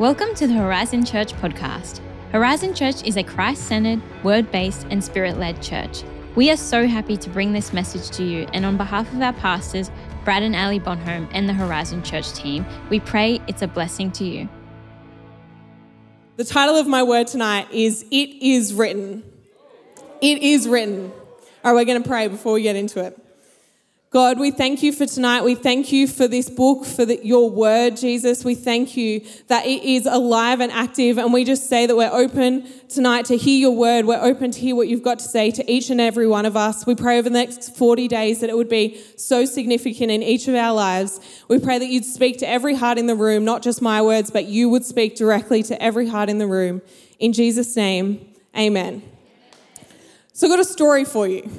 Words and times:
Welcome 0.00 0.34
to 0.34 0.48
the 0.48 0.54
Horizon 0.54 1.04
Church 1.04 1.32
podcast. 1.34 2.00
Horizon 2.32 2.74
Church 2.74 3.04
is 3.04 3.16
a 3.16 3.22
Christ 3.22 3.68
centered, 3.68 4.02
word 4.24 4.50
based, 4.50 4.88
and 4.90 5.04
spirit 5.04 5.38
led 5.38 5.62
church. 5.62 6.02
We 6.34 6.50
are 6.50 6.56
so 6.56 6.88
happy 6.88 7.16
to 7.16 7.30
bring 7.30 7.52
this 7.52 7.72
message 7.72 8.10
to 8.16 8.24
you, 8.24 8.48
and 8.52 8.66
on 8.66 8.76
behalf 8.76 9.12
of 9.12 9.22
our 9.22 9.32
pastors, 9.34 9.92
Brad 10.24 10.42
and 10.42 10.56
Ali 10.56 10.80
Bonhomme, 10.80 11.28
and 11.30 11.48
the 11.48 11.52
Horizon 11.52 12.02
Church 12.02 12.32
team, 12.32 12.66
we 12.90 12.98
pray 12.98 13.40
it's 13.46 13.62
a 13.62 13.68
blessing 13.68 14.10
to 14.12 14.24
you. 14.24 14.48
The 16.38 16.44
title 16.44 16.74
of 16.74 16.88
my 16.88 17.04
word 17.04 17.28
tonight 17.28 17.68
is 17.70 18.04
It 18.10 18.30
Is 18.42 18.74
Written. 18.74 19.22
It 20.20 20.42
is 20.42 20.66
written. 20.66 21.12
All 21.62 21.72
right, 21.72 21.74
we're 21.74 21.84
going 21.84 22.02
to 22.02 22.08
pray 22.08 22.26
before 22.26 22.54
we 22.54 22.62
get 22.62 22.74
into 22.74 22.98
it. 22.98 23.16
God, 24.14 24.38
we 24.38 24.52
thank 24.52 24.84
you 24.84 24.92
for 24.92 25.06
tonight. 25.06 25.42
We 25.42 25.56
thank 25.56 25.90
you 25.90 26.06
for 26.06 26.28
this 26.28 26.48
book, 26.48 26.84
for 26.84 27.04
the, 27.04 27.18
your 27.26 27.50
word, 27.50 27.96
Jesus. 27.96 28.44
We 28.44 28.54
thank 28.54 28.96
you 28.96 29.26
that 29.48 29.66
it 29.66 29.82
is 29.82 30.06
alive 30.06 30.60
and 30.60 30.70
active. 30.70 31.18
And 31.18 31.32
we 31.32 31.42
just 31.42 31.68
say 31.68 31.86
that 31.86 31.96
we're 31.96 32.12
open 32.12 32.64
tonight 32.88 33.24
to 33.24 33.36
hear 33.36 33.58
your 33.58 33.74
word. 33.74 34.04
We're 34.04 34.22
open 34.22 34.52
to 34.52 34.60
hear 34.60 34.76
what 34.76 34.86
you've 34.86 35.02
got 35.02 35.18
to 35.18 35.24
say 35.24 35.50
to 35.50 35.68
each 35.68 35.90
and 35.90 36.00
every 36.00 36.28
one 36.28 36.46
of 36.46 36.56
us. 36.56 36.86
We 36.86 36.94
pray 36.94 37.18
over 37.18 37.28
the 37.28 37.34
next 37.34 37.76
40 37.76 38.06
days 38.06 38.38
that 38.38 38.50
it 38.50 38.56
would 38.56 38.68
be 38.68 39.02
so 39.16 39.44
significant 39.44 40.12
in 40.12 40.22
each 40.22 40.46
of 40.46 40.54
our 40.54 40.72
lives. 40.72 41.18
We 41.48 41.58
pray 41.58 41.80
that 41.80 41.88
you'd 41.88 42.04
speak 42.04 42.38
to 42.38 42.48
every 42.48 42.76
heart 42.76 42.98
in 42.98 43.08
the 43.08 43.16
room, 43.16 43.44
not 43.44 43.62
just 43.62 43.82
my 43.82 44.00
words, 44.00 44.30
but 44.30 44.44
you 44.44 44.68
would 44.68 44.84
speak 44.84 45.16
directly 45.16 45.64
to 45.64 45.82
every 45.82 46.06
heart 46.06 46.30
in 46.30 46.38
the 46.38 46.46
room. 46.46 46.82
In 47.18 47.32
Jesus' 47.32 47.74
name, 47.74 48.32
amen. 48.56 49.02
So 50.32 50.46
I've 50.46 50.52
got 50.52 50.60
a 50.60 50.64
story 50.64 51.04
for 51.04 51.26
you. 51.26 51.50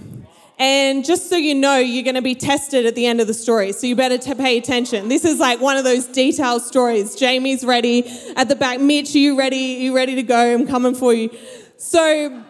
And 0.58 1.04
just 1.04 1.30
so 1.30 1.36
you 1.36 1.54
know, 1.54 1.78
you're 1.78 2.04
going 2.04 2.16
to 2.16 2.22
be 2.22 2.36
tested 2.36 2.86
at 2.86 2.96
the 2.96 3.06
end 3.06 3.20
of 3.20 3.28
the 3.28 3.34
story. 3.34 3.74
So 3.74 3.88
you 3.88 3.96
better 3.96 4.18
to 4.18 4.36
pay 4.36 4.58
attention. 4.58 5.10
This 5.10 5.26
is 5.26 5.38
like 5.38 5.60
one 5.60 5.76
of 5.76 5.84
those 5.84 6.06
detailed 6.06 6.62
stories. 6.62 7.16
Jamie's 7.16 7.66
ready 7.66 8.08
at 8.38 8.48
the 8.48 8.56
back. 8.56 8.80
Mitch, 8.80 9.14
are 9.16 9.20
you 9.20 9.38
ready? 9.38 9.78
Are 9.78 9.80
you 9.82 9.96
ready 9.96 10.16
to 10.16 10.24
go? 10.24 10.54
I'm 10.54 10.66
coming 10.66 10.96
for 10.96 11.14
you. 11.14 11.30
So 11.78 12.42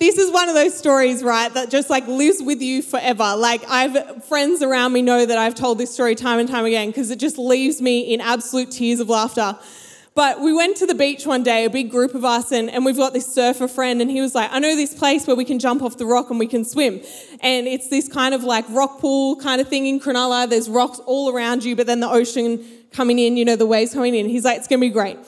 this 0.00 0.18
is 0.18 0.32
one 0.32 0.48
of 0.48 0.56
those 0.56 0.76
stories, 0.76 1.22
right, 1.22 1.52
that 1.54 1.70
just 1.70 1.90
like 1.90 2.06
lives 2.08 2.42
with 2.42 2.60
you 2.60 2.82
forever. 2.82 3.34
Like 3.36 3.62
I've 3.68 4.24
friends 4.24 4.62
around 4.62 4.92
me 4.92 5.02
know 5.02 5.24
that 5.24 5.38
I've 5.38 5.54
told 5.54 5.78
this 5.78 5.92
story 5.92 6.16
time 6.16 6.40
and 6.40 6.48
time 6.48 6.64
again 6.64 6.88
because 6.88 7.10
it 7.10 7.20
just 7.20 7.38
leaves 7.38 7.80
me 7.80 8.12
in 8.12 8.20
absolute 8.20 8.72
tears 8.72 8.98
of 8.98 9.08
laughter. 9.08 9.56
But 10.18 10.40
we 10.40 10.52
went 10.52 10.76
to 10.78 10.86
the 10.86 10.96
beach 10.96 11.26
one 11.26 11.44
day, 11.44 11.64
a 11.64 11.70
big 11.70 11.92
group 11.92 12.12
of 12.16 12.24
us, 12.24 12.50
and, 12.50 12.68
and 12.68 12.84
we've 12.84 12.96
got 12.96 13.12
this 13.12 13.32
surfer 13.32 13.68
friend, 13.68 14.02
and 14.02 14.10
he 14.10 14.20
was 14.20 14.34
like, 14.34 14.52
I 14.52 14.58
know 14.58 14.74
this 14.74 14.92
place 14.92 15.28
where 15.28 15.36
we 15.36 15.44
can 15.44 15.60
jump 15.60 15.80
off 15.80 15.96
the 15.96 16.06
rock 16.06 16.30
and 16.30 16.40
we 16.40 16.48
can 16.48 16.64
swim. 16.64 17.00
And 17.38 17.68
it's 17.68 17.86
this 17.86 18.08
kind 18.08 18.34
of 18.34 18.42
like 18.42 18.64
rock 18.70 18.98
pool 18.98 19.36
kind 19.36 19.60
of 19.60 19.68
thing 19.68 19.86
in 19.86 20.00
Cronulla. 20.00 20.50
There's 20.50 20.68
rocks 20.68 20.98
all 21.06 21.32
around 21.32 21.62
you, 21.62 21.76
but 21.76 21.86
then 21.86 22.00
the 22.00 22.08
ocean 22.08 22.64
coming 22.90 23.20
in, 23.20 23.36
you 23.36 23.44
know, 23.44 23.54
the 23.54 23.64
waves 23.64 23.94
coming 23.94 24.16
in. 24.16 24.28
He's 24.28 24.44
like, 24.44 24.58
it's 24.58 24.66
going 24.66 24.80
to 24.80 24.86
be 24.88 24.92
great. 24.92 25.18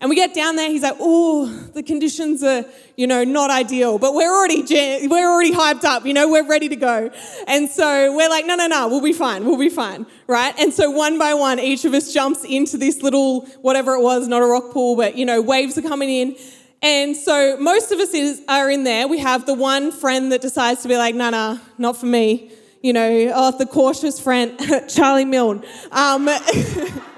And 0.00 0.08
we 0.08 0.16
get 0.16 0.32
down 0.32 0.56
there, 0.56 0.70
he's 0.70 0.82
like, 0.82 0.96
oh, 0.98 1.46
the 1.74 1.82
conditions 1.82 2.42
are, 2.42 2.64
you 2.96 3.06
know, 3.06 3.22
not 3.22 3.50
ideal, 3.50 3.98
but 3.98 4.14
we're 4.14 4.34
already, 4.34 4.62
we're 5.06 5.30
already 5.30 5.52
hyped 5.52 5.84
up, 5.84 6.06
you 6.06 6.14
know, 6.14 6.26
we're 6.26 6.46
ready 6.46 6.70
to 6.70 6.76
go. 6.76 7.10
And 7.46 7.68
so 7.68 8.16
we're 8.16 8.30
like, 8.30 8.46
no, 8.46 8.54
no, 8.54 8.66
no, 8.66 8.88
we'll 8.88 9.02
be 9.02 9.12
fine, 9.12 9.44
we'll 9.44 9.58
be 9.58 9.68
fine, 9.68 10.06
right? 10.26 10.58
And 10.58 10.72
so 10.72 10.90
one 10.90 11.18
by 11.18 11.34
one, 11.34 11.58
each 11.58 11.84
of 11.84 11.92
us 11.92 12.14
jumps 12.14 12.44
into 12.44 12.78
this 12.78 13.02
little, 13.02 13.42
whatever 13.60 13.92
it 13.92 14.00
was, 14.00 14.26
not 14.26 14.40
a 14.40 14.46
rock 14.46 14.72
pool, 14.72 14.96
but, 14.96 15.16
you 15.16 15.26
know, 15.26 15.42
waves 15.42 15.76
are 15.76 15.82
coming 15.82 16.08
in. 16.08 16.36
And 16.80 17.14
so 17.14 17.58
most 17.58 17.92
of 17.92 18.00
us 18.00 18.14
is, 18.14 18.40
are 18.48 18.70
in 18.70 18.84
there. 18.84 19.06
We 19.06 19.18
have 19.18 19.44
the 19.44 19.52
one 19.52 19.92
friend 19.92 20.32
that 20.32 20.40
decides 20.40 20.80
to 20.80 20.88
be 20.88 20.96
like, 20.96 21.14
no, 21.14 21.28
no, 21.28 21.60
not 21.76 21.98
for 21.98 22.06
me. 22.06 22.52
You 22.82 22.94
know, 22.94 23.32
oh, 23.34 23.58
the 23.58 23.66
cautious 23.66 24.18
friend, 24.18 24.58
Charlie 24.88 25.26
Milne. 25.26 25.62
Um, 25.92 26.26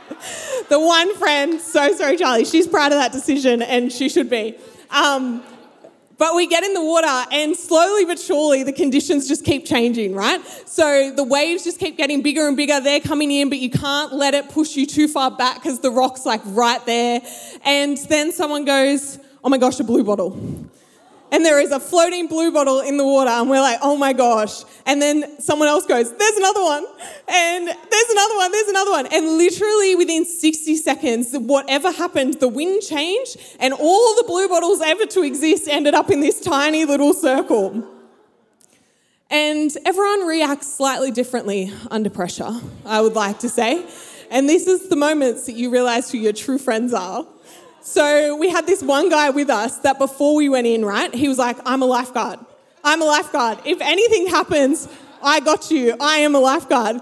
the 0.73 0.81
one 0.81 1.15
friend, 1.17 1.61
so 1.61 1.93
sorry, 1.93 2.17
Charlie, 2.17 2.47
she's 2.47 2.67
proud 2.67 2.93
of 2.93 2.99
that 2.99 3.13
decision 3.13 3.61
and 3.61 3.93
she 3.93 4.09
should 4.09 4.31
be. 4.31 4.57
Um, 4.89 5.43
but 6.17 6.35
we 6.35 6.47
get 6.47 6.65
in 6.65 6.73
the 6.73 6.83
water, 6.83 7.29
and 7.31 7.55
slowly 7.55 8.07
but 8.07 8.19
surely, 8.19 8.63
the 8.63 8.73
conditions 8.73 9.29
just 9.29 9.45
keep 9.45 9.67
changing, 9.67 10.15
right? 10.15 10.41
So 10.67 11.13
the 11.15 11.25
waves 11.25 11.65
just 11.65 11.79
keep 11.79 11.99
getting 11.99 12.23
bigger 12.23 12.49
and 12.49 12.57
bigger. 12.57 12.81
They're 12.81 13.01
coming 13.01 13.31
in, 13.31 13.51
but 13.51 13.59
you 13.59 13.69
can't 13.69 14.15
let 14.15 14.33
it 14.33 14.49
push 14.49 14.75
you 14.75 14.87
too 14.87 15.09
far 15.09 15.31
back 15.31 15.57
because 15.57 15.81
the 15.81 15.91
rock's 15.91 16.25
like 16.25 16.41
right 16.47 16.85
there. 16.87 17.21
And 17.67 17.99
then 18.09 18.33
someone 18.33 18.65
goes, 18.65 19.19
Oh 19.45 19.51
my 19.51 19.59
gosh, 19.59 19.79
a 19.79 19.85
blue 19.85 20.05
bottle 20.05 20.31
and 21.33 21.45
there 21.45 21.59
is 21.59 21.73
a 21.73 21.81
floating 21.81 22.29
blue 22.29 22.53
bottle 22.53 22.81
in 22.81 22.99
the 22.99 23.05
water, 23.05 23.31
and 23.31 23.51
we're 23.51 23.61
like, 23.61 23.79
oh 23.83 23.97
my 23.97 24.13
gosh. 24.13 24.65
And 24.87 25.03
then 25.03 25.41
someone 25.41 25.67
else 25.67 25.87
goes, 25.87 26.15
there's 26.15 26.37
another 26.37 26.63
one, 26.63 26.85
and 27.27 27.67
there's 27.67 28.11
another 28.11 28.37
one, 28.37 28.53
there's 28.53 28.69
another 28.69 28.91
one. 28.91 29.07
And 29.07 29.39
literally 29.39 29.97
within 29.97 30.25
60 30.27 30.77
seconds, 30.77 31.35
whatever 31.35 31.91
happened, 31.91 32.35
the 32.35 32.49
wind 32.49 32.83
changed, 32.83 33.39
and 33.59 33.73
all 33.73 34.15
the 34.17 34.25
blue 34.25 34.47
bottles 34.47 34.83
ever 34.83 35.07
to 35.07 35.23
exist 35.23 35.67
ended 35.69 35.95
up 35.95 36.11
in 36.11 36.21
this 36.21 36.41
tiny 36.41 36.85
little 36.85 37.15
circle. 37.15 37.89
And 39.31 39.75
everyone 39.87 40.27
reacts 40.27 40.71
slightly 40.75 41.11
differently 41.11 41.73
under 41.91 42.11
pressure, 42.11 42.61
I 42.85 43.01
would 43.01 43.15
like 43.15 43.39
to 43.39 43.49
say. 43.49 43.83
And 44.31 44.47
this 44.47 44.67
is 44.67 44.91
the 44.91 44.97
moments 44.97 45.47
that 45.47 45.55
you 45.55 45.71
realize 45.71 46.11
who 46.11 46.19
your 46.19 46.35
true 46.35 46.59
friends 46.59 46.93
are. 46.93 47.27
So 47.83 48.37
we 48.37 48.49
had 48.49 48.65
this 48.65 48.81
one 48.81 49.09
guy 49.11 49.31
with 49.31 49.51
us 49.51 49.79
that 49.79 49.99
before 49.99 50.37
we 50.37 50.49
went 50.49 50.69
in, 50.69 50.85
right, 50.85 51.13
he 51.13 51.27
was 51.27 51.39
like, 51.39 51.57
I'm 51.67 51.83
a 51.83 51.87
lifeguard. 51.87 52.39
I'm 52.85 53.03
a 53.03 53.05
lifeguard. 53.05 53.59
If 53.65 53.81
anything 53.81 54.29
happens, 54.29 54.89
I 55.23 55.41
got 55.41 55.71
you. 55.71 55.97
I 56.01 56.19
am 56.19 56.37
a 56.37 56.39
lifeguard. 56.39 57.01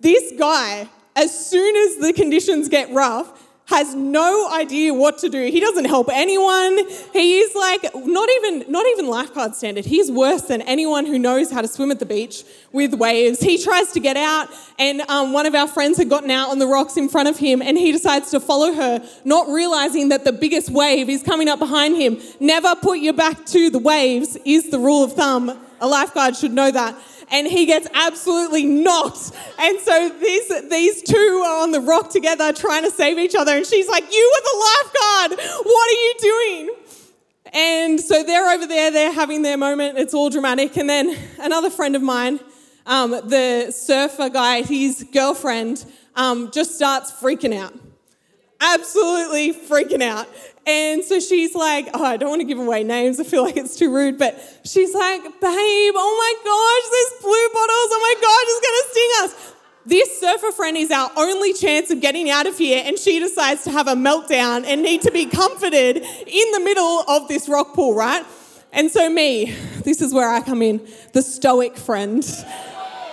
This 0.00 0.32
guy, 0.38 0.88
as 1.16 1.48
soon 1.48 1.74
as 1.74 1.96
the 1.96 2.12
conditions 2.12 2.68
get 2.68 2.92
rough, 2.92 3.32
has 3.66 3.94
no 3.94 4.50
idea 4.52 4.92
what 4.92 5.18
to 5.18 5.28
do. 5.28 5.46
He 5.46 5.60
doesn't 5.60 5.84
help 5.84 6.08
anyone. 6.12 6.78
He 7.12 7.38
is 7.38 7.54
like 7.54 7.94
not 7.94 8.28
even 8.30 8.70
not 8.70 8.86
even 8.88 9.06
lifeguard 9.06 9.54
standard. 9.54 9.84
He's 9.84 10.10
worse 10.10 10.42
than 10.42 10.62
anyone 10.62 11.06
who 11.06 11.18
knows 11.18 11.50
how 11.50 11.62
to 11.62 11.68
swim 11.68 11.90
at 11.90 11.98
the 11.98 12.06
beach 12.06 12.44
with 12.72 12.94
waves. 12.94 13.40
He 13.40 13.62
tries 13.62 13.92
to 13.92 14.00
get 14.00 14.16
out, 14.16 14.48
and 14.78 15.02
um, 15.02 15.32
one 15.32 15.46
of 15.46 15.54
our 15.54 15.68
friends 15.68 15.96
had 15.98 16.10
gotten 16.10 16.30
out 16.30 16.50
on 16.50 16.58
the 16.58 16.66
rocks 16.66 16.96
in 16.96 17.08
front 17.08 17.28
of 17.28 17.38
him, 17.38 17.62
and 17.62 17.78
he 17.78 17.92
decides 17.92 18.30
to 18.32 18.40
follow 18.40 18.72
her, 18.74 19.08
not 19.24 19.48
realizing 19.48 20.08
that 20.08 20.24
the 20.24 20.32
biggest 20.32 20.70
wave 20.70 21.08
is 21.08 21.22
coming 21.22 21.48
up 21.48 21.58
behind 21.58 21.96
him. 21.96 22.20
Never 22.40 22.74
put 22.74 22.98
your 22.98 23.14
back 23.14 23.46
to 23.46 23.70
the 23.70 23.78
waves 23.78 24.36
is 24.44 24.70
the 24.70 24.78
rule 24.78 25.04
of 25.04 25.12
thumb. 25.12 25.58
A 25.80 25.86
lifeguard 25.86 26.36
should 26.36 26.52
know 26.52 26.70
that 26.70 26.96
and 27.32 27.46
he 27.46 27.66
gets 27.66 27.88
absolutely 27.94 28.66
knocked. 28.66 29.32
And 29.58 29.80
so 29.80 30.10
these, 30.20 30.68
these 30.68 31.02
two 31.02 31.42
are 31.44 31.62
on 31.62 31.72
the 31.72 31.80
rock 31.80 32.10
together 32.10 32.52
trying 32.52 32.84
to 32.84 32.90
save 32.90 33.18
each 33.18 33.34
other. 33.34 33.56
And 33.56 33.66
she's 33.66 33.88
like, 33.88 34.04
You 34.12 34.32
were 34.34 34.42
the 34.44 35.32
lifeguard. 35.32 35.66
What 35.66 35.90
are 35.90 36.00
you 36.00 36.14
doing? 36.20 36.76
And 37.54 38.00
so 38.00 38.22
they're 38.22 38.50
over 38.50 38.66
there, 38.66 38.90
they're 38.90 39.12
having 39.12 39.42
their 39.42 39.58
moment. 39.58 39.98
It's 39.98 40.14
all 40.14 40.30
dramatic. 40.30 40.76
And 40.76 40.88
then 40.88 41.16
another 41.38 41.70
friend 41.70 41.96
of 41.96 42.02
mine, 42.02 42.40
um, 42.86 43.10
the 43.10 43.70
surfer 43.70 44.28
guy, 44.28 44.62
his 44.62 45.04
girlfriend, 45.12 45.84
um, 46.14 46.50
just 46.50 46.74
starts 46.74 47.10
freaking 47.12 47.54
out. 47.54 47.74
Absolutely 48.62 49.52
freaking 49.52 50.02
out. 50.02 50.28
And 50.66 51.02
so 51.02 51.18
she's 51.18 51.54
like, 51.54 51.88
oh, 51.94 52.04
I 52.04 52.16
don't 52.16 52.28
want 52.28 52.40
to 52.40 52.46
give 52.46 52.58
away 52.58 52.84
names. 52.84 53.18
I 53.18 53.24
feel 53.24 53.42
like 53.42 53.56
it's 53.56 53.76
too 53.76 53.92
rude. 53.92 54.18
But 54.18 54.38
she's 54.64 54.94
like, 54.94 55.22
babe, 55.22 55.32
oh 55.42 56.14
my 56.16 56.34
gosh, 56.44 56.86
there's 56.92 57.22
blue 57.22 57.48
bottles. 57.52 57.90
Oh 57.90 58.00
my 58.00 58.14
gosh, 58.22 58.44
it's 58.48 58.60
going 58.62 58.78
to 58.78 58.88
sting 58.92 59.10
us. 59.24 59.54
This 59.84 60.20
surfer 60.20 60.52
friend 60.52 60.76
is 60.76 60.92
our 60.92 61.10
only 61.16 61.52
chance 61.52 61.90
of 61.90 62.00
getting 62.00 62.30
out 62.30 62.46
of 62.46 62.56
here. 62.56 62.84
And 62.86 62.96
she 62.96 63.18
decides 63.18 63.64
to 63.64 63.70
have 63.72 63.88
a 63.88 63.94
meltdown 63.94 64.64
and 64.64 64.82
need 64.82 65.02
to 65.02 65.10
be 65.10 65.26
comforted 65.26 65.96
in 65.96 66.50
the 66.52 66.60
middle 66.60 67.02
of 67.08 67.26
this 67.26 67.48
rock 67.48 67.74
pool, 67.74 67.94
right? 67.94 68.24
And 68.72 68.90
so, 68.90 69.10
me, 69.10 69.52
this 69.82 70.00
is 70.00 70.14
where 70.14 70.30
I 70.30 70.40
come 70.40 70.62
in, 70.62 70.86
the 71.12 71.20
stoic 71.20 71.76
friend. 71.76 72.24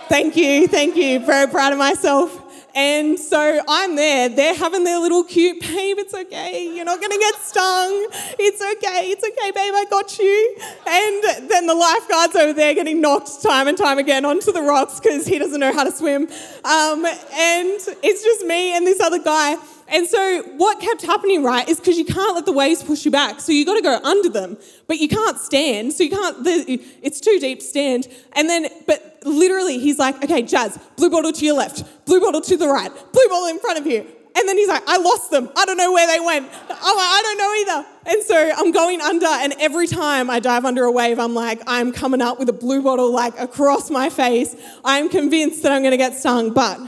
Thank 0.10 0.38
you, 0.38 0.68
thank 0.68 0.96
you. 0.96 1.26
Very 1.26 1.48
proud 1.52 1.74
of 1.74 1.80
myself. 1.80 2.39
And 2.80 3.20
so 3.20 3.60
I'm 3.68 3.98
there. 3.98 4.30
They're 4.30 4.56
having 4.56 4.86
their 4.86 5.00
little 5.00 5.26
cute, 5.26 5.60
babe, 5.60 5.98
it's 6.00 6.14
okay. 6.14 6.66
You're 6.74 6.86
not 6.86 7.02
going 7.02 7.12
to 7.12 7.18
get 7.18 7.36
stung. 7.36 8.08
It's 8.40 8.62
okay. 8.62 9.10
It's 9.12 9.22
okay, 9.22 9.52
babe. 9.52 9.74
I 9.76 9.86
got 9.90 10.18
you. 10.18 10.56
And 10.88 11.50
then 11.52 11.68
the 11.68 11.76
lifeguard's 11.76 12.38
over 12.38 12.54
there 12.54 12.74
getting 12.74 13.02
knocked 13.02 13.44
time 13.44 13.68
and 13.68 13.78
time 13.78 13.98
again 13.98 14.24
onto 14.24 14.54
the 14.54 14.62
rocks 14.62 14.98
because 14.98 15.28
he 15.28 15.38
doesn't 15.38 15.60
know 15.60 15.74
how 15.74 15.84
to 15.84 15.92
swim. 15.92 16.30
Um, 16.64 17.06
and 17.06 17.82
it's 18.02 18.24
just 18.24 18.46
me 18.46 18.74
and 18.78 18.88
this 18.88 19.02
other 19.02 19.20
guy. 19.20 19.58
And 19.92 20.08
so 20.08 20.44
what 20.58 20.80
kept 20.80 21.02
happening, 21.02 21.44
right, 21.44 21.68
is 21.68 21.80
because 21.80 21.98
you 21.98 22.06
can't 22.06 22.36
let 22.36 22.46
the 22.46 22.52
waves 22.52 22.84
push 22.84 23.06
you 23.06 23.12
back. 23.12 23.40
So 23.42 23.52
you 23.52 23.66
got 23.66 23.76
to 23.76 23.82
go 23.82 24.00
under 24.04 24.30
them, 24.30 24.58
but 24.88 25.00
you 25.00 25.08
can't 25.08 25.38
stand. 25.38 25.94
So 25.94 26.04
you 26.04 26.12
can't, 26.12 26.38
it's 26.46 27.20
too 27.20 27.38
deep 27.40 27.62
stand. 27.62 28.08
And 28.34 28.48
then, 28.48 28.68
but 28.86 29.20
literally, 29.24 29.80
he's 29.80 29.98
like, 29.98 30.24
okay, 30.24 30.44
Jas, 30.44 30.78
blue 30.96 31.10
bottle 31.10 31.32
to 31.32 31.46
your 31.46 31.56
left, 31.56 31.84
blue 32.06 32.22
bottle 32.22 32.42
to 32.42 32.58
the 32.58 32.68
right, 32.68 32.92
blue 32.92 33.28
bottle 33.28 33.48
in 33.48 33.60
front 33.60 33.80
of 33.80 33.88
you. 33.88 34.06
And 34.36 34.48
then 34.48 34.58
he's 34.58 34.70
like, 34.70 34.84
I 34.88 34.98
lost 34.98 35.32
them. 35.32 35.50
I 35.58 35.66
don't 35.66 35.76
know 35.76 35.92
where 35.92 36.08
they 36.08 36.24
went. 36.24 36.48
Oh, 36.52 36.64
I'm 36.70 36.96
like, 36.96 37.08
I 37.08 37.22
don't 37.24 37.38
know 37.38 37.54
either. 37.74 37.88
And 38.12 38.24
so 38.24 38.52
I'm 38.58 38.72
going 38.72 39.02
under, 39.02 39.26
and 39.26 39.54
every 39.60 39.88
time 39.88 40.30
I 40.30 40.40
dive 40.40 40.66
under 40.66 40.84
a 40.84 40.92
wave, 40.92 41.20
I'm 41.20 41.34
like, 41.34 41.62
I'm 41.66 41.92
coming 41.92 42.22
up 42.22 42.38
with 42.40 42.48
a 42.48 42.54
blue 42.54 42.84
bottle 42.84 43.12
like 43.12 43.38
across 43.40 43.90
my 43.90 44.10
face. 44.10 44.56
I'm 44.86 45.10
convinced 45.10 45.64
that 45.64 45.72
I'm 45.72 45.82
going 45.82 45.92
to 45.92 45.98
get 45.98 46.14
stung, 46.14 46.54
but 46.54 46.80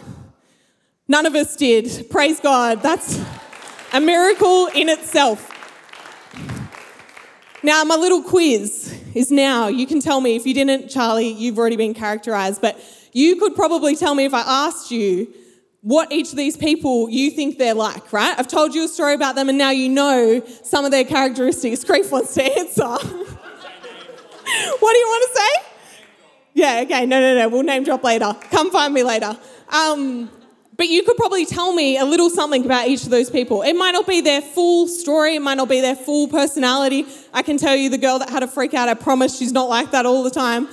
None 1.07 1.25
of 1.25 1.35
us 1.35 1.55
did. 1.55 2.09
Praise 2.09 2.39
God. 2.39 2.81
That's, 2.81 3.19
a 3.93 3.99
miracle 3.99 4.67
in 4.67 4.89
itself. 4.89 5.49
Now, 7.63 7.83
my 7.83 7.95
little 7.95 8.23
quiz 8.23 8.97
is 9.13 9.29
now. 9.31 9.67
You 9.67 9.85
can 9.85 9.99
tell 9.99 10.21
me 10.21 10.35
if 10.35 10.45
you 10.45 10.53
didn't, 10.53 10.87
Charlie, 10.89 11.29
you've 11.29 11.57
already 11.59 11.75
been 11.75 11.93
characterized, 11.93 12.61
but 12.61 12.79
you 13.11 13.35
could 13.35 13.53
probably 13.55 13.95
tell 13.95 14.15
me 14.15 14.23
if 14.25 14.33
I 14.33 14.41
asked 14.41 14.91
you 14.91 15.31
what 15.81 16.11
each 16.11 16.31
of 16.31 16.37
these 16.37 16.55
people 16.55 17.09
you 17.09 17.31
think 17.31 17.57
they're 17.57 17.73
like, 17.73 18.13
right? 18.13 18.33
I've 18.37 18.47
told 18.47 18.73
you 18.73 18.85
a 18.85 18.87
story 18.87 19.13
about 19.13 19.35
them 19.35 19.49
and 19.49 19.57
now 19.57 19.71
you 19.71 19.89
know 19.89 20.41
some 20.63 20.85
of 20.85 20.91
their 20.91 21.03
characteristics. 21.03 21.83
Grief 21.83 22.11
wants 22.11 22.33
to 22.35 22.43
answer. 22.43 22.83
what 22.87 23.01
do 23.03 24.97
you 24.97 25.07
want 25.07 25.31
to 25.31 25.39
say? 25.39 25.49
Yeah, 26.53 26.81
okay, 26.83 27.05
no, 27.05 27.19
no, 27.19 27.35
no, 27.37 27.49
we'll 27.49 27.63
name 27.63 27.83
drop 27.83 28.03
later. 28.03 28.35
Come 28.51 28.71
find 28.71 28.93
me 28.93 29.03
later. 29.03 29.37
Um, 29.69 30.29
but 30.81 30.89
you 30.89 31.03
could 31.03 31.15
probably 31.15 31.45
tell 31.45 31.73
me 31.73 31.99
a 31.99 32.05
little 32.05 32.27
something 32.27 32.65
about 32.65 32.87
each 32.87 33.03
of 33.03 33.11
those 33.11 33.29
people. 33.29 33.61
It 33.61 33.75
might 33.75 33.91
not 33.91 34.07
be 34.07 34.19
their 34.19 34.41
full 34.41 34.87
story, 34.87 35.35
it 35.35 35.39
might 35.39 35.53
not 35.53 35.69
be 35.69 35.79
their 35.79 35.95
full 35.95 36.27
personality. 36.27 37.05
I 37.31 37.43
can 37.43 37.57
tell 37.57 37.75
you 37.75 37.87
the 37.91 37.99
girl 37.99 38.17
that 38.17 38.31
had 38.31 38.41
a 38.41 38.47
freak 38.47 38.73
out, 38.73 38.89
I 38.89 38.95
promise 38.95 39.37
she's 39.37 39.51
not 39.51 39.69
like 39.69 39.91
that 39.91 40.07
all 40.07 40.23
the 40.23 40.31
time. 40.31 40.67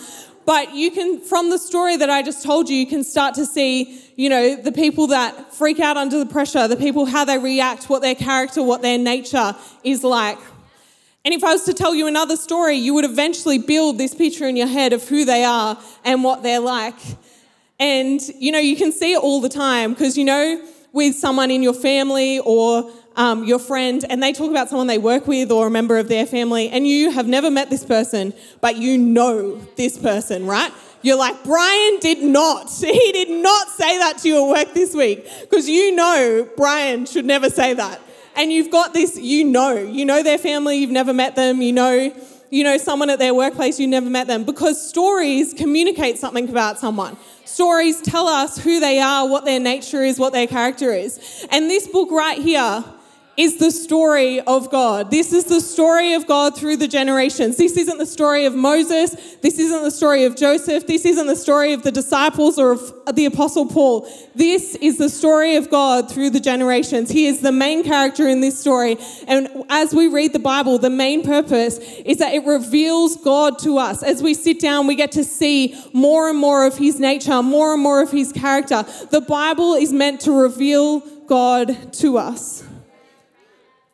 But 0.46 0.75
you 0.75 0.90
can, 0.90 1.20
from 1.20 1.50
the 1.50 1.58
story 1.58 1.99
that 1.99 2.08
I 2.08 2.22
just 2.22 2.43
told 2.43 2.70
you, 2.70 2.76
you 2.78 2.87
can 2.87 3.05
start 3.05 3.34
to 3.34 3.44
see, 3.44 4.02
you 4.16 4.31
know, 4.31 4.56
the 4.56 4.72
people 4.72 5.08
that 5.08 5.52
freak 5.52 5.78
out 5.78 5.99
under 5.99 6.19
the 6.19 6.25
pressure, 6.25 6.66
the 6.66 6.78
people, 6.78 7.05
how 7.05 7.26
they 7.26 7.37
react, 7.37 7.90
what 7.90 8.00
their 8.00 8.14
character, 8.14 8.62
what 8.62 8.81
their 8.81 8.96
nature 8.96 9.55
is 9.84 10.02
like. 10.02 10.38
And 11.26 11.34
if 11.34 11.44
I 11.44 11.52
was 11.52 11.64
to 11.64 11.75
tell 11.75 11.94
you 11.94 12.06
another 12.06 12.38
story, 12.38 12.76
you 12.76 12.94
would 12.94 13.05
eventually 13.05 13.58
build 13.58 13.99
this 13.99 14.14
picture 14.14 14.49
in 14.49 14.56
your 14.56 14.69
head 14.69 14.94
of 14.94 15.06
who 15.06 15.26
they 15.26 15.44
are 15.44 15.78
and 16.02 16.25
what 16.25 16.43
they're 16.43 16.60
like. 16.60 16.96
And, 17.79 18.21
you 18.39 18.53
know, 18.53 18.59
you 18.59 18.77
can 18.77 18.93
see 18.93 19.13
it 19.13 19.19
all 19.19 19.41
the 19.41 19.49
time 19.49 19.93
because, 19.93 20.19
you 20.19 20.25
know, 20.25 20.63
with 20.93 21.15
someone 21.15 21.51
in 21.51 21.63
your 21.63 21.75
family 21.75 22.41
or 22.41 22.91
um, 23.17 23.45
your 23.45 23.59
friend, 23.59 24.05
and 24.09 24.23
they 24.23 24.33
talk 24.33 24.51
about 24.51 24.69
someone 24.69 24.87
they 24.87 24.99
work 24.99 25.27
with 25.27 25.51
or 25.51 25.67
a 25.67 25.71
member 25.71 25.99
of 25.99 26.09
their 26.09 26.27
family, 26.27 26.69
and 26.71 26.87
you 26.87 27.11
have 27.11 27.27
never 27.27 27.51
met 27.51 27.71
this 27.71 27.85
person, 27.85 28.33
but 28.61 28.77
you 28.77 28.97
know 28.97 29.57
this 29.77 29.99
person, 29.99 30.47
right? 30.47 30.73
You're 31.03 31.19
like, 31.19 31.45
Brian 31.45 31.99
did 32.01 32.23
not. 32.23 32.71
He 32.81 33.13
did 33.13 33.31
not 33.31 33.69
say 33.69 33.99
that 33.99 34.19
to 34.19 34.29
you 34.29 34.45
at 34.55 34.67
work 34.67 34.75
this 34.75 34.95
week 34.95 35.29
because 35.43 35.69
you 35.69 35.95
know 35.95 36.49
Brian 36.57 37.07
should 37.07 37.25
never 37.25 37.51
say 37.51 37.75
that 37.75 38.01
and 38.39 38.53
you've 38.53 38.71
got 38.71 38.95
this, 38.95 39.19
you 39.19 39.45
know, 39.45 39.77
you 39.77 40.05
know 40.05 40.23
their 40.23 40.39
family, 40.39 40.79
you've 40.79 40.91
never 40.91 41.13
met 41.13 41.35
them, 41.35 41.61
you 41.61 41.73
know, 41.73 42.15
you 42.50 42.65
know 42.65 42.79
someone 42.79 43.11
at 43.11 43.19
their 43.19 43.35
workplace, 43.35 43.79
you 43.79 43.87
never 43.87 44.09
met 44.09 44.27
them, 44.27 44.45
because 44.45 44.81
stories 44.89 45.55
communicate 45.55 46.19
something 46.19 46.49
about 46.49 46.79
someone. 46.79 47.17
Stories 47.45 48.00
tell 48.00 48.29
us 48.29 48.59
who 48.59 48.79
they 48.81 49.00
are, 49.00 49.29
what 49.29 49.45
their 49.45 49.61
nature 49.61 50.03
is, 50.03 50.19
what 50.19 50.33
their 50.33 50.47
character 50.47 50.93
is. 50.93 51.47
And 51.50 51.69
this 51.69 51.87
book 51.89 52.11
right 52.11 52.39
here 52.39 52.85
is 53.38 53.58
the 53.58 53.70
story 53.70 54.40
of 54.40 54.69
God. 54.69 55.12
This 55.12 55.32
is 55.32 55.44
the 55.44 55.61
story 55.61 56.14
of 56.14 56.26
God 56.26 56.56
through 56.56 56.76
the 56.76 56.88
generations. 56.88 57.56
This 57.56 57.76
isn't 57.76 57.99
the 57.99 58.05
story 58.05 58.46
of 58.46 58.55
Moses. 58.56 59.14
This 59.43 59.61
isn't 59.61 59.85
the 59.85 59.93
story 59.93 60.25
of 60.25 60.35
Joseph. 60.35 60.88
This 60.88 61.05
isn't 61.05 61.29
the 61.29 61.37
story 61.37 61.73
of 61.73 61.85
the 61.85 61.93
disciples 61.93 62.58
or 62.58 62.73
of 62.73 62.93
the 63.14 63.26
Apostle 63.26 63.67
Paul. 63.67 64.11
This 64.35 64.75
is 64.75 64.99
the 64.99 65.08
story 65.08 65.55
of 65.55 65.70
God 65.70 66.11
through 66.11 66.31
the 66.31 66.40
generations. 66.40 67.12
He 67.12 67.26
is 67.26 67.40
the 67.40 67.52
main 67.52 67.85
character 67.85 68.26
in 68.26 68.40
this 68.40 68.58
story. 68.58 68.96
And 69.29 69.49
as 69.70 69.94
we 69.94 70.08
read 70.08 70.32
the 70.32 70.41
Bible, 70.41 70.79
the 70.79 70.91
main 70.91 71.23
purpose 71.23 71.79
is 72.05 72.19
that 72.19 72.34
it 72.34 72.44
reveals 72.44 73.14
God 73.19 73.61
to 73.61 73.79
us. 73.79 74.02
As 74.02 74.20
we 74.20 74.34
sit 74.34 74.58
down, 74.58 74.88
we 74.88 74.96
get 74.96 75.12
to 75.12 75.23
see 75.23 75.81
more 75.93 76.29
and 76.29 76.37
more 76.37 76.67
of 76.67 76.76
his 76.76 76.99
nature, 76.99 77.41
more 77.41 77.75
and 77.75 77.82
more 77.84 78.02
of 78.02 78.11
his 78.11 78.32
character. 78.32 78.84
The 79.12 79.20
Bible 79.20 79.75
is 79.75 79.93
meant 79.93 80.23
to 80.23 80.32
reveal 80.32 81.00
God 81.29 81.93
to 81.94 82.19
us. 82.19 82.64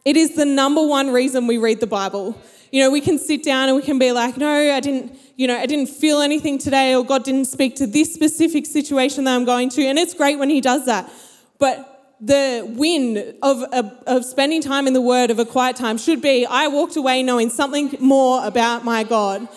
It 0.04 0.18
is 0.18 0.34
the 0.34 0.44
number 0.44 0.86
one 0.86 1.10
reason 1.10 1.46
we 1.46 1.56
read 1.56 1.80
the 1.80 1.86
Bible. 1.86 2.38
You 2.70 2.82
know, 2.82 2.90
we 2.90 3.00
can 3.00 3.18
sit 3.18 3.42
down 3.42 3.68
and 3.68 3.76
we 3.76 3.82
can 3.82 3.98
be 3.98 4.12
like, 4.12 4.36
no, 4.36 4.50
I 4.50 4.78
didn't, 4.80 5.18
you 5.36 5.46
know, 5.46 5.56
I 5.56 5.64
didn't 5.64 5.88
feel 5.88 6.20
anything 6.20 6.58
today, 6.58 6.94
or 6.94 7.04
God 7.04 7.24
didn't 7.24 7.46
speak 7.46 7.76
to 7.76 7.86
this 7.86 8.12
specific 8.12 8.66
situation 8.66 9.24
that 9.24 9.34
I'm 9.34 9.46
going 9.46 9.70
to. 9.70 9.86
And 9.86 9.98
it's 9.98 10.12
great 10.12 10.38
when 10.38 10.50
He 10.50 10.60
does 10.60 10.84
that. 10.84 11.10
But 11.58 12.16
the 12.20 12.70
win 12.76 13.34
of, 13.42 13.62
of, 13.62 13.92
of 14.06 14.24
spending 14.26 14.60
time 14.60 14.86
in 14.86 14.92
the 14.92 15.00
Word, 15.00 15.30
of 15.30 15.38
a 15.38 15.46
quiet 15.46 15.76
time, 15.76 15.96
should 15.96 16.20
be 16.20 16.44
I 16.44 16.68
walked 16.68 16.96
away 16.96 17.22
knowing 17.22 17.48
something 17.48 17.96
more 17.98 18.46
about 18.46 18.84
my 18.84 19.04
God. 19.04 19.48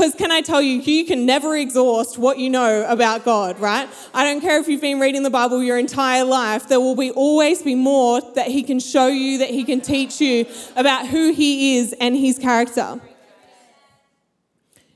Because 0.00 0.14
can 0.14 0.30
I 0.30 0.40
tell 0.40 0.62
you, 0.62 0.80
you 0.80 1.04
can 1.04 1.26
never 1.26 1.54
exhaust 1.54 2.16
what 2.16 2.38
you 2.38 2.48
know 2.48 2.86
about 2.88 3.22
God, 3.22 3.60
right? 3.60 3.86
I 4.14 4.24
don't 4.24 4.40
care 4.40 4.58
if 4.58 4.66
you've 4.66 4.80
been 4.80 4.98
reading 4.98 5.24
the 5.24 5.30
Bible 5.30 5.62
your 5.62 5.76
entire 5.76 6.24
life, 6.24 6.68
there 6.68 6.80
will 6.80 6.96
be 6.96 7.10
always 7.10 7.62
be 7.62 7.74
more 7.74 8.22
that 8.34 8.46
He 8.46 8.62
can 8.62 8.80
show 8.80 9.08
you, 9.08 9.36
that 9.36 9.50
He 9.50 9.62
can 9.62 9.82
teach 9.82 10.18
you 10.18 10.46
about 10.74 11.06
who 11.06 11.34
He 11.34 11.76
is 11.76 11.94
and 12.00 12.16
His 12.16 12.38
character. 12.38 12.98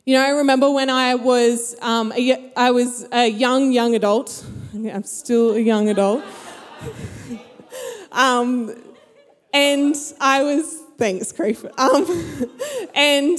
You 0.07 0.15
know, 0.15 0.25
I 0.25 0.31
remember 0.31 0.71
when 0.71 0.89
I 0.89 1.17
was 1.17 1.77
um, 1.83 2.11
a, 2.13 2.51
I 2.57 2.71
was 2.71 3.07
a 3.13 3.29
young 3.29 3.73
young 3.73 3.95
adult. 3.95 4.43
I'm 4.73 5.05
still 5.05 5.51
a 5.51 5.61
young 5.61 5.91
adult. 5.91 6.25
um, 8.13 8.75
and 9.53 9.95
I 10.19 10.45
was 10.45 10.81
thanks, 10.97 11.31
Creef. 11.31 11.63
Um, 11.79 12.89
and 12.95 13.39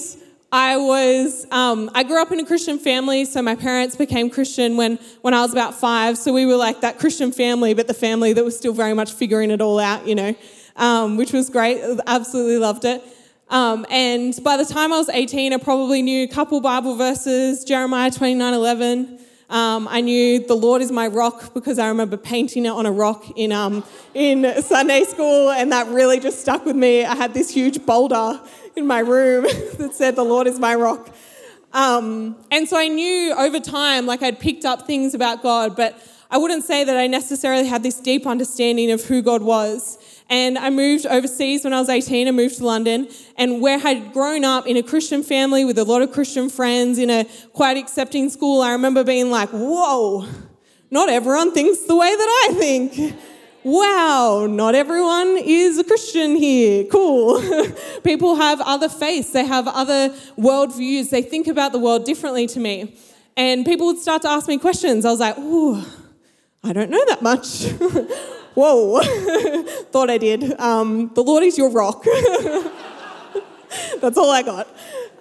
I 0.58 0.78
was, 0.78 1.46
um, 1.52 1.92
I 1.94 2.04
grew 2.04 2.22
up 2.22 2.32
in 2.32 2.40
a 2.40 2.46
Christian 2.46 2.80
family, 2.80 3.26
so 3.26 3.42
my 3.42 3.56
parents 3.56 3.98
became 3.98 4.30
Christian 4.30 4.78
when, 4.78 5.00
when 5.20 5.34
I 5.34 5.42
was 5.42 5.52
about 5.52 5.76
five. 5.76 6.18
So 6.18 6.32
we 6.32 6.46
were 6.46 6.56
like 6.56 6.80
that 6.80 6.98
Christian 6.98 7.34
family, 7.34 7.74
but 7.74 7.88
the 7.88 7.94
family 7.94 8.32
that 8.32 8.46
was 8.46 8.56
still 8.56 8.72
very 8.72 8.94
much 8.94 9.12
figuring 9.12 9.52
it 9.52 9.60
all 9.60 9.80
out, 9.80 10.08
you 10.08 10.16
know, 10.16 10.34
um, 10.78 11.18
which 11.18 11.34
was 11.34 11.50
great. 11.50 11.82
Absolutely 12.08 12.58
loved 12.58 12.86
it. 12.86 13.04
Um, 13.50 13.86
and 13.90 14.34
by 14.46 14.56
the 14.56 14.64
time 14.64 14.94
I 14.94 14.98
was 14.98 15.10
18, 15.10 15.52
I 15.52 15.58
probably 15.58 16.02
knew 16.02 16.24
a 16.24 16.28
couple 16.30 16.62
Bible 16.62 16.96
verses, 16.96 17.66
Jeremiah 17.66 18.10
29 18.10 18.54
11. 18.54 19.20
Um, 19.50 19.88
I 19.88 20.02
knew 20.02 20.40
the 20.40 20.56
Lord 20.56 20.82
is 20.82 20.92
my 20.92 21.08
rock 21.08 21.54
because 21.54 21.78
I 21.78 21.88
remember 21.90 22.18
painting 22.18 22.66
it 22.66 22.70
on 22.70 22.86
a 22.86 22.92
rock 22.92 23.26
in, 23.36 23.52
um, 23.52 23.84
in 24.14 24.62
Sunday 24.64 25.04
school, 25.04 25.52
and 25.52 25.72
that 25.72 25.88
really 25.88 26.20
just 26.20 26.40
stuck 26.42 26.66
with 26.66 26.76
me. 26.76 27.06
I 27.06 27.16
had 27.16 27.34
this 27.34 27.52
huge 27.52 27.86
boulder 27.86 28.42
in 28.76 28.88
my 28.88 29.00
room 29.00 29.44
that 29.78 29.92
said, 29.94 30.16
The 30.16 30.26
Lord 30.26 30.48
is 30.48 30.60
my 30.60 30.74
rock. 30.74 31.10
Um, 31.74 32.38
and 32.52 32.68
so 32.68 32.78
I 32.78 32.88
knew 32.88 33.34
over 33.34 33.60
time, 33.60 34.06
like 34.06 34.24
I'd 34.24 34.40
picked 34.40 34.66
up 34.66 34.88
things 34.88 35.14
about 35.14 35.44
God, 35.44 35.76
but 35.76 36.00
I 36.32 36.38
wouldn't 36.38 36.64
say 36.64 36.84
that 36.84 36.98
I 36.98 37.08
necessarily 37.08 37.68
had 37.68 37.84
this 37.84 38.00
deep 38.00 38.26
understanding 38.26 38.92
of 38.92 39.04
who 39.04 39.22
God 39.22 39.44
was. 39.44 40.00
And 40.30 40.58
I 40.58 40.70
moved 40.70 41.06
overseas 41.06 41.64
when 41.64 41.74
I 41.74 41.80
was 41.80 41.90
18. 41.90 42.28
I 42.28 42.32
moved 42.32 42.58
to 42.58 42.66
London, 42.66 43.08
and 43.38 43.62
where 43.62 43.76
I 43.76 43.80
had 43.80 44.14
grown 44.14 44.44
up 44.44 44.66
in 44.66 44.76
a 44.78 44.84
Christian 44.84 45.24
family 45.24 45.66
with 45.66 45.78
a 45.78 45.84
lot 45.84 46.02
of 46.02 46.12
Christian 46.12 46.50
friends 46.50 46.98
in 46.98 47.10
a 47.10 47.26
quite 47.54 47.78
accepting 47.78 48.30
school, 48.30 48.62
I 48.62 48.72
remember 48.72 49.04
being 49.04 49.30
like, 49.30 49.50
whoa, 49.50 50.28
not 50.90 51.10
everyone 51.10 51.52
thinks 51.52 51.80
the 51.82 51.96
way 51.96 52.16
that 52.16 52.50
I 52.50 52.54
think 52.56 53.16
wow, 53.66 54.46
not 54.48 54.76
everyone 54.76 55.40
is 55.44 55.80
a 55.80 55.84
Christian 55.84 56.36
here. 56.36 56.86
Cool. 56.86 57.42
People 58.04 58.36
have 58.36 58.62
other 58.62 58.88
faiths, 58.88 59.32
they 59.32 59.44
have 59.44 59.68
other 59.68 60.10
worldviews, 60.38 61.10
they 61.10 61.24
think 61.24 61.48
about 61.48 61.72
the 61.72 61.80
world 61.80 62.06
differently 62.06 62.46
to 62.48 62.60
me. 62.60 62.96
And 63.36 63.66
people 63.66 63.88
would 63.88 63.98
start 63.98 64.22
to 64.22 64.30
ask 64.30 64.48
me 64.48 64.58
questions. 64.58 65.04
I 65.04 65.12
was 65.12 65.20
like, 65.20 65.38
ooh, 65.38 65.84
I 66.64 66.72
don't 66.72 66.90
know 66.90 67.04
that 67.08 67.22
much. 67.22 67.66
Whoa, 68.56 69.02
thought 69.92 70.10
I 70.10 70.18
did. 70.18 70.58
Um, 70.60 71.12
the 71.14 71.22
Lord 71.22 71.44
is 71.44 71.58
your 71.58 71.70
rock. 71.70 72.04
That's 74.02 74.18
all 74.18 74.32
I 74.32 74.44
got. 74.44 74.68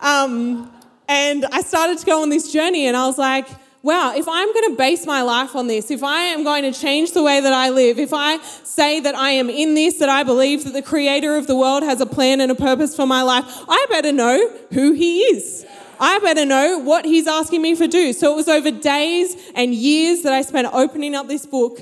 Um, 0.00 0.70
and 1.08 1.44
I 1.46 1.62
started 1.62 1.98
to 1.98 2.06
go 2.06 2.22
on 2.22 2.30
this 2.30 2.52
journey, 2.52 2.86
and 2.86 2.96
I 2.96 3.06
was 3.06 3.18
like, 3.18 3.48
wow, 3.82 4.14
if 4.16 4.26
I'm 4.28 4.52
going 4.52 4.70
to 4.70 4.76
base 4.76 5.04
my 5.04 5.22
life 5.22 5.54
on 5.54 5.66
this, 5.66 5.90
if 5.90 6.02
I 6.02 6.20
am 6.20 6.44
going 6.44 6.62
to 6.62 6.72
change 6.72 7.12
the 7.12 7.22
way 7.22 7.40
that 7.40 7.52
I 7.52 7.70
live, 7.70 7.98
if 7.98 8.14
I 8.14 8.38
say 8.62 9.00
that 9.00 9.14
I 9.14 9.30
am 9.30 9.50
in 9.50 9.74
this, 9.74 9.98
that 9.98 10.08
I 10.08 10.22
believe 10.22 10.64
that 10.64 10.72
the 10.72 10.80
creator 10.80 11.36
of 11.36 11.46
the 11.46 11.56
world 11.56 11.82
has 11.82 12.00
a 12.00 12.06
plan 12.06 12.40
and 12.40 12.50
a 12.50 12.54
purpose 12.54 12.96
for 12.96 13.04
my 13.04 13.22
life, 13.22 13.44
I 13.68 13.86
better 13.90 14.12
know 14.12 14.48
who 14.72 14.92
he 14.92 15.20
is. 15.20 15.66
I 16.00 16.18
better 16.20 16.46
know 16.46 16.78
what 16.78 17.04
he's 17.04 17.26
asking 17.26 17.62
me 17.62 17.76
to 17.76 17.86
do. 17.86 18.12
So 18.12 18.32
it 18.32 18.36
was 18.36 18.48
over 18.48 18.70
days 18.70 19.36
and 19.54 19.74
years 19.74 20.22
that 20.22 20.32
I 20.32 20.42
spent 20.42 20.68
opening 20.72 21.14
up 21.14 21.28
this 21.28 21.46
book, 21.46 21.80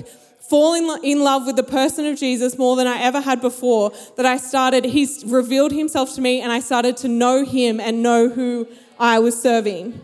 falling 0.49 1.03
in 1.03 1.21
love 1.21 1.45
with 1.45 1.55
the 1.55 1.63
person 1.63 2.05
of 2.05 2.17
Jesus 2.17 2.57
more 2.57 2.75
than 2.75 2.87
I 2.87 2.99
ever 3.01 3.21
had 3.21 3.41
before, 3.41 3.91
that 4.17 4.25
I 4.25 4.37
started, 4.37 4.85
he's 4.85 5.23
revealed 5.25 5.71
himself 5.71 6.13
to 6.15 6.21
me 6.21 6.41
and 6.41 6.51
I 6.51 6.59
started 6.59 6.97
to 6.97 7.07
know 7.07 7.45
him 7.45 7.79
and 7.79 8.03
know 8.03 8.29
who 8.29 8.67
I 8.99 9.19
was 9.19 9.41
serving 9.41 9.99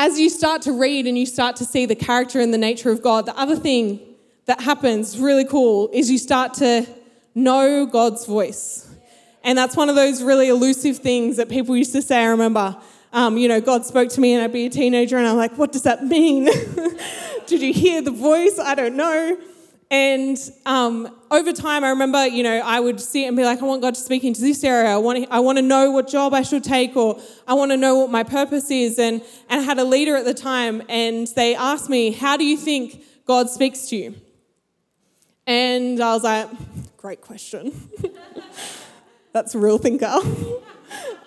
as 0.00 0.20
you 0.20 0.30
start 0.30 0.62
to 0.62 0.70
read 0.70 1.08
and 1.08 1.18
you 1.18 1.26
start 1.26 1.56
to 1.56 1.64
see 1.64 1.84
the 1.84 1.96
character 1.96 2.38
and 2.38 2.54
the 2.54 2.58
nature 2.58 2.92
of 2.92 3.02
God, 3.02 3.26
the 3.26 3.36
other 3.36 3.56
thing 3.56 3.98
that 4.46 4.60
happens 4.60 5.18
really 5.18 5.44
cool 5.44 5.90
is 5.92 6.08
you 6.08 6.18
start 6.18 6.54
to 6.54 6.86
know 7.34 7.84
God's 7.84 8.24
voice. 8.24 8.88
And 9.42 9.58
that's 9.58 9.76
one 9.76 9.88
of 9.88 9.96
those 9.96 10.22
really 10.22 10.50
elusive 10.50 10.98
things 10.98 11.36
that 11.36 11.48
people 11.48 11.76
used 11.76 11.90
to 11.94 12.02
say. 12.02 12.22
I 12.22 12.26
remember, 12.26 12.76
um, 13.12 13.36
you 13.36 13.48
know, 13.48 13.60
God 13.60 13.84
spoke 13.84 14.10
to 14.10 14.20
me 14.20 14.34
and 14.34 14.42
I'd 14.44 14.52
be 14.52 14.66
a 14.66 14.70
teenager 14.70 15.18
and 15.18 15.26
I'm 15.26 15.36
like, 15.36 15.58
what 15.58 15.72
does 15.72 15.82
that 15.82 16.04
mean? 16.04 16.48
Did 17.48 17.62
you 17.62 17.72
hear 17.72 18.02
the 18.02 18.10
voice? 18.10 18.58
I 18.58 18.74
don't 18.74 18.94
know. 18.94 19.38
And 19.90 20.38
um, 20.66 21.10
over 21.30 21.54
time, 21.54 21.82
I 21.82 21.88
remember, 21.88 22.26
you 22.26 22.42
know, 22.42 22.58
I 22.58 22.78
would 22.78 23.00
see 23.00 23.24
it 23.24 23.28
and 23.28 23.36
be 23.38 23.42
like, 23.42 23.62
I 23.62 23.64
want 23.64 23.80
God 23.80 23.94
to 23.94 24.00
speak 24.02 24.22
into 24.22 24.42
this 24.42 24.62
area. 24.62 24.90
I 24.90 24.98
want, 24.98 25.26
I 25.30 25.40
want 25.40 25.56
to 25.56 25.62
know 25.62 25.90
what 25.90 26.08
job 26.08 26.34
I 26.34 26.42
should 26.42 26.62
take, 26.62 26.94
or 26.94 27.18
I 27.46 27.54
want 27.54 27.70
to 27.70 27.78
know 27.78 27.96
what 27.96 28.10
my 28.10 28.22
purpose 28.22 28.70
is. 28.70 28.98
And, 28.98 29.22
and 29.48 29.62
I 29.62 29.64
had 29.64 29.78
a 29.78 29.84
leader 29.84 30.14
at 30.14 30.26
the 30.26 30.34
time, 30.34 30.82
and 30.90 31.26
they 31.28 31.54
asked 31.54 31.88
me, 31.88 32.10
How 32.10 32.36
do 32.36 32.44
you 32.44 32.58
think 32.58 33.02
God 33.24 33.48
speaks 33.48 33.88
to 33.88 33.96
you? 33.96 34.14
And 35.46 36.02
I 36.02 36.12
was 36.12 36.24
like, 36.24 36.50
Great 36.98 37.22
question. 37.22 37.72
That's 39.32 39.54
a 39.54 39.58
real 39.58 39.78
thinker. 39.78 40.18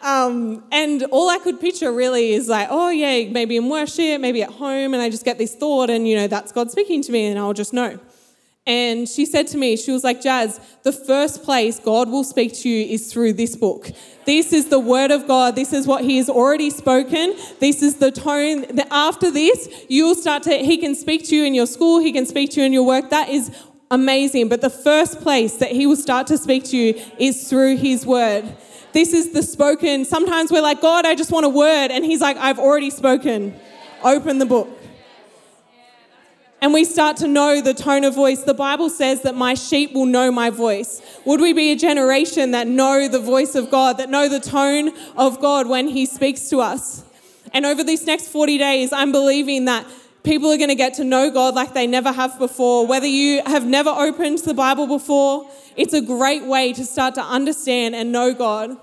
Um, 0.02 0.64
and 0.72 1.04
all 1.12 1.30
I 1.30 1.38
could 1.38 1.60
picture 1.60 1.92
really 1.92 2.34
is 2.34 2.48
like, 2.48 2.68
oh, 2.72 2.90
yeah, 2.90 3.30
maybe 3.30 3.58
in 3.58 3.70
worship, 3.70 4.20
maybe 4.20 4.42
at 4.42 4.50
home, 4.50 4.94
and 4.94 5.02
I 5.02 5.10
just 5.10 5.26
get 5.26 5.38
this 5.38 5.56
thought, 5.56 5.90
and 5.90 6.08
you 6.08 6.16
know, 6.16 6.28
that's 6.28 6.52
God 6.52 6.72
speaking 6.72 7.02
to 7.04 7.12
me, 7.12 7.28
and 7.28 7.38
I'll 7.38 7.54
just 7.54 7.74
know. 7.74 8.00
And 8.68 9.10
she 9.10 9.26
said 9.26 9.48
to 9.48 9.58
me, 9.58 9.76
she 9.76 9.92
was 9.92 10.04
like, 10.04 10.22
Jas, 10.22 10.60
the 10.84 10.92
first 10.92 11.44
place 11.44 11.80
God 11.80 12.10
will 12.10 12.24
speak 12.24 12.54
to 12.60 12.70
you 12.70 12.94
is 12.94 13.12
through 13.12 13.34
this 13.34 13.56
book. 13.56 13.90
This 14.26 14.54
is 14.54 14.70
the 14.70 14.80
word 14.80 15.10
of 15.10 15.28
God. 15.28 15.56
This 15.56 15.74
is 15.74 15.88
what 15.88 16.04
He 16.04 16.18
has 16.18 16.30
already 16.30 16.70
spoken. 16.70 17.36
This 17.60 17.82
is 17.82 17.96
the 17.96 18.12
tone. 18.12 18.66
After 18.92 19.32
this, 19.32 19.86
you'll 19.90 20.14
start 20.14 20.44
to, 20.44 20.58
He 20.58 20.78
can 20.78 20.94
speak 20.94 21.28
to 21.30 21.36
you 21.36 21.44
in 21.44 21.56
your 21.56 21.66
school, 21.66 22.00
He 22.00 22.12
can 22.12 22.28
speak 22.28 22.52
to 22.52 22.60
you 22.60 22.66
in 22.68 22.74
your 22.74 22.86
work. 22.86 23.10
That 23.10 23.30
is 23.30 23.52
amazing. 23.90 24.48
But 24.48 24.62
the 24.62 24.70
first 24.70 25.22
place 25.22 25.58
that 25.58 25.72
He 25.72 25.88
will 25.88 25.96
start 25.96 26.28
to 26.28 26.38
speak 26.38 26.64
to 26.66 26.78
you 26.78 27.02
is 27.18 27.50
through 27.50 27.78
His 27.78 28.06
word. 28.06 28.46
This 28.94 29.14
is 29.14 29.32
the 29.32 29.44
spoken. 29.44 30.06
Sometimes 30.06 30.52
we're 30.52 30.62
like, 30.62 30.82
God, 30.82 31.06
I 31.06 31.16
just 31.16 31.32
want 31.32 31.46
a 31.46 31.50
word. 31.50 31.92
And 31.92 32.04
He's 32.04 32.22
like, 32.22 32.38
I've 32.38 32.60
already 32.60 32.90
spoken. 32.90 33.54
Open 34.04 34.40
the 34.40 34.46
book 34.46 34.68
and 36.62 36.74
we 36.74 36.86
start 36.86 37.18
to 37.18 37.28
know 37.28 37.60
the 37.60 37.74
tone 37.74 38.04
of 38.04 38.14
voice. 38.14 38.44
The 38.44 38.54
Bible 38.54 38.90
says 38.90 39.24
that 39.24 39.34
my 39.34 39.56
sheep 39.56 39.94
will 39.94 40.06
know 40.06 40.32
my 40.32 40.52
voice. 40.52 41.02
Would 41.26 41.42
we 41.42 41.54
be 41.54 41.72
a 41.72 41.76
generation 41.76 42.52
that 42.52 42.68
know 42.68 43.08
the 43.08 43.20
voice 43.20 43.56
of 43.56 43.72
God, 43.72 43.98
that 43.98 44.12
know 44.12 44.30
the 44.30 44.40
tone 44.40 44.92
of 45.18 45.42
God 45.42 45.68
when 45.68 45.88
He 45.88 46.06
speaks 46.06 46.50
to 46.50 46.60
us? 46.60 47.04
And 47.52 47.66
over 47.66 47.84
these 47.84 48.06
next 48.06 48.28
40 48.28 48.60
days, 48.60 48.94
I'm 48.94 49.12
believing 49.12 49.66
that 49.66 49.88
people 50.24 50.52
are 50.52 50.58
going 50.58 50.70
to 50.70 50.76
get 50.76 50.96
to 50.96 51.04
know 51.04 51.32
God 51.32 51.56
like 51.56 51.74
they 51.74 51.88
never 51.88 52.12
have 52.12 52.38
before. 52.38 52.86
Whether 52.86 53.08
you 53.08 53.42
have 53.46 53.66
never 53.66 53.90
opened 53.90 54.40
the 54.40 54.54
Bible 54.54 54.88
before, 54.88 55.50
it's 55.76 55.94
a 55.94 56.02
great 56.02 56.44
way 56.46 56.74
to 56.74 56.86
start 56.86 57.16
to 57.16 57.22
understand 57.22 57.96
and 57.96 58.12
know 58.12 58.34
God. 58.34 58.78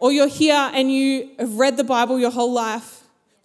Or 0.00 0.12
you're 0.12 0.28
here 0.28 0.70
and 0.74 0.92
you 0.92 1.30
have 1.38 1.54
read 1.54 1.76
the 1.76 1.84
Bible 1.84 2.18
your 2.18 2.30
whole 2.30 2.52
life 2.52 2.98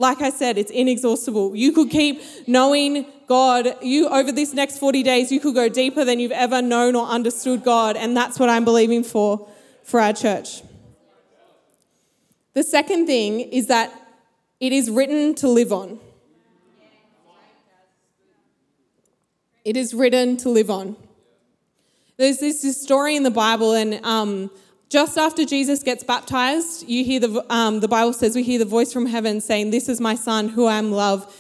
like 0.04 0.22
I 0.22 0.32
said, 0.32 0.58
it's 0.58 0.72
inexhaustible. 0.72 1.56
You 1.56 1.72
could 1.72 1.90
keep 1.90 2.22
knowing 2.48 3.06
God. 3.28 3.76
You 3.82 4.10
over 4.10 4.32
this 4.32 4.54
next 4.54 4.78
40 4.78 5.04
days, 5.04 5.32
you 5.32 5.40
could 5.40 5.56
go 5.56 5.70
deeper 5.70 6.04
than 6.04 6.20
you've 6.20 6.32
ever 6.32 6.62
known 6.62 6.96
or 6.96 7.06
understood 7.08 7.64
God, 7.64 7.96
and 7.96 8.16
that's 8.16 8.40
what 8.40 8.50
I'm 8.50 8.66
believing 8.66 9.04
for 9.04 9.48
for 9.84 10.00
our 10.00 10.14
church. 10.14 10.62
The 12.54 12.64
second 12.64 13.08
thing 13.08 13.40
is 13.40 13.68
that 13.68 13.92
it 14.60 14.74
is 14.74 14.90
written 14.90 15.36
to 15.36 15.48
live 15.48 15.72
on. 15.72 16.00
It 19.66 19.78
is 19.78 19.94
written 19.94 20.36
to 20.38 20.50
live 20.50 20.70
on. 20.70 20.98
There's 22.18 22.40
this 22.40 22.82
story 22.82 23.16
in 23.16 23.24
the 23.24 23.32
Bible, 23.32 23.74
and 23.74 24.04
um, 24.06 24.52
just 24.90 25.18
after 25.18 25.46
Jesus 25.46 25.82
gets 25.82 26.04
baptized, 26.04 26.88
you 26.88 27.04
hear 27.04 27.20
the, 27.20 27.46
um, 27.50 27.80
the 27.80 27.88
Bible 27.88 28.14
says, 28.14 28.36
we 28.36 28.44
hear 28.44 28.60
the 28.60 28.66
voice 28.66 28.92
from 28.92 29.06
heaven 29.06 29.42
saying, 29.42 29.72
This 29.72 29.90
is 29.90 30.00
my 30.02 30.16
son 30.16 30.50
who 30.50 30.66
I 30.66 30.78
am 30.78 30.92
love, 30.92 31.34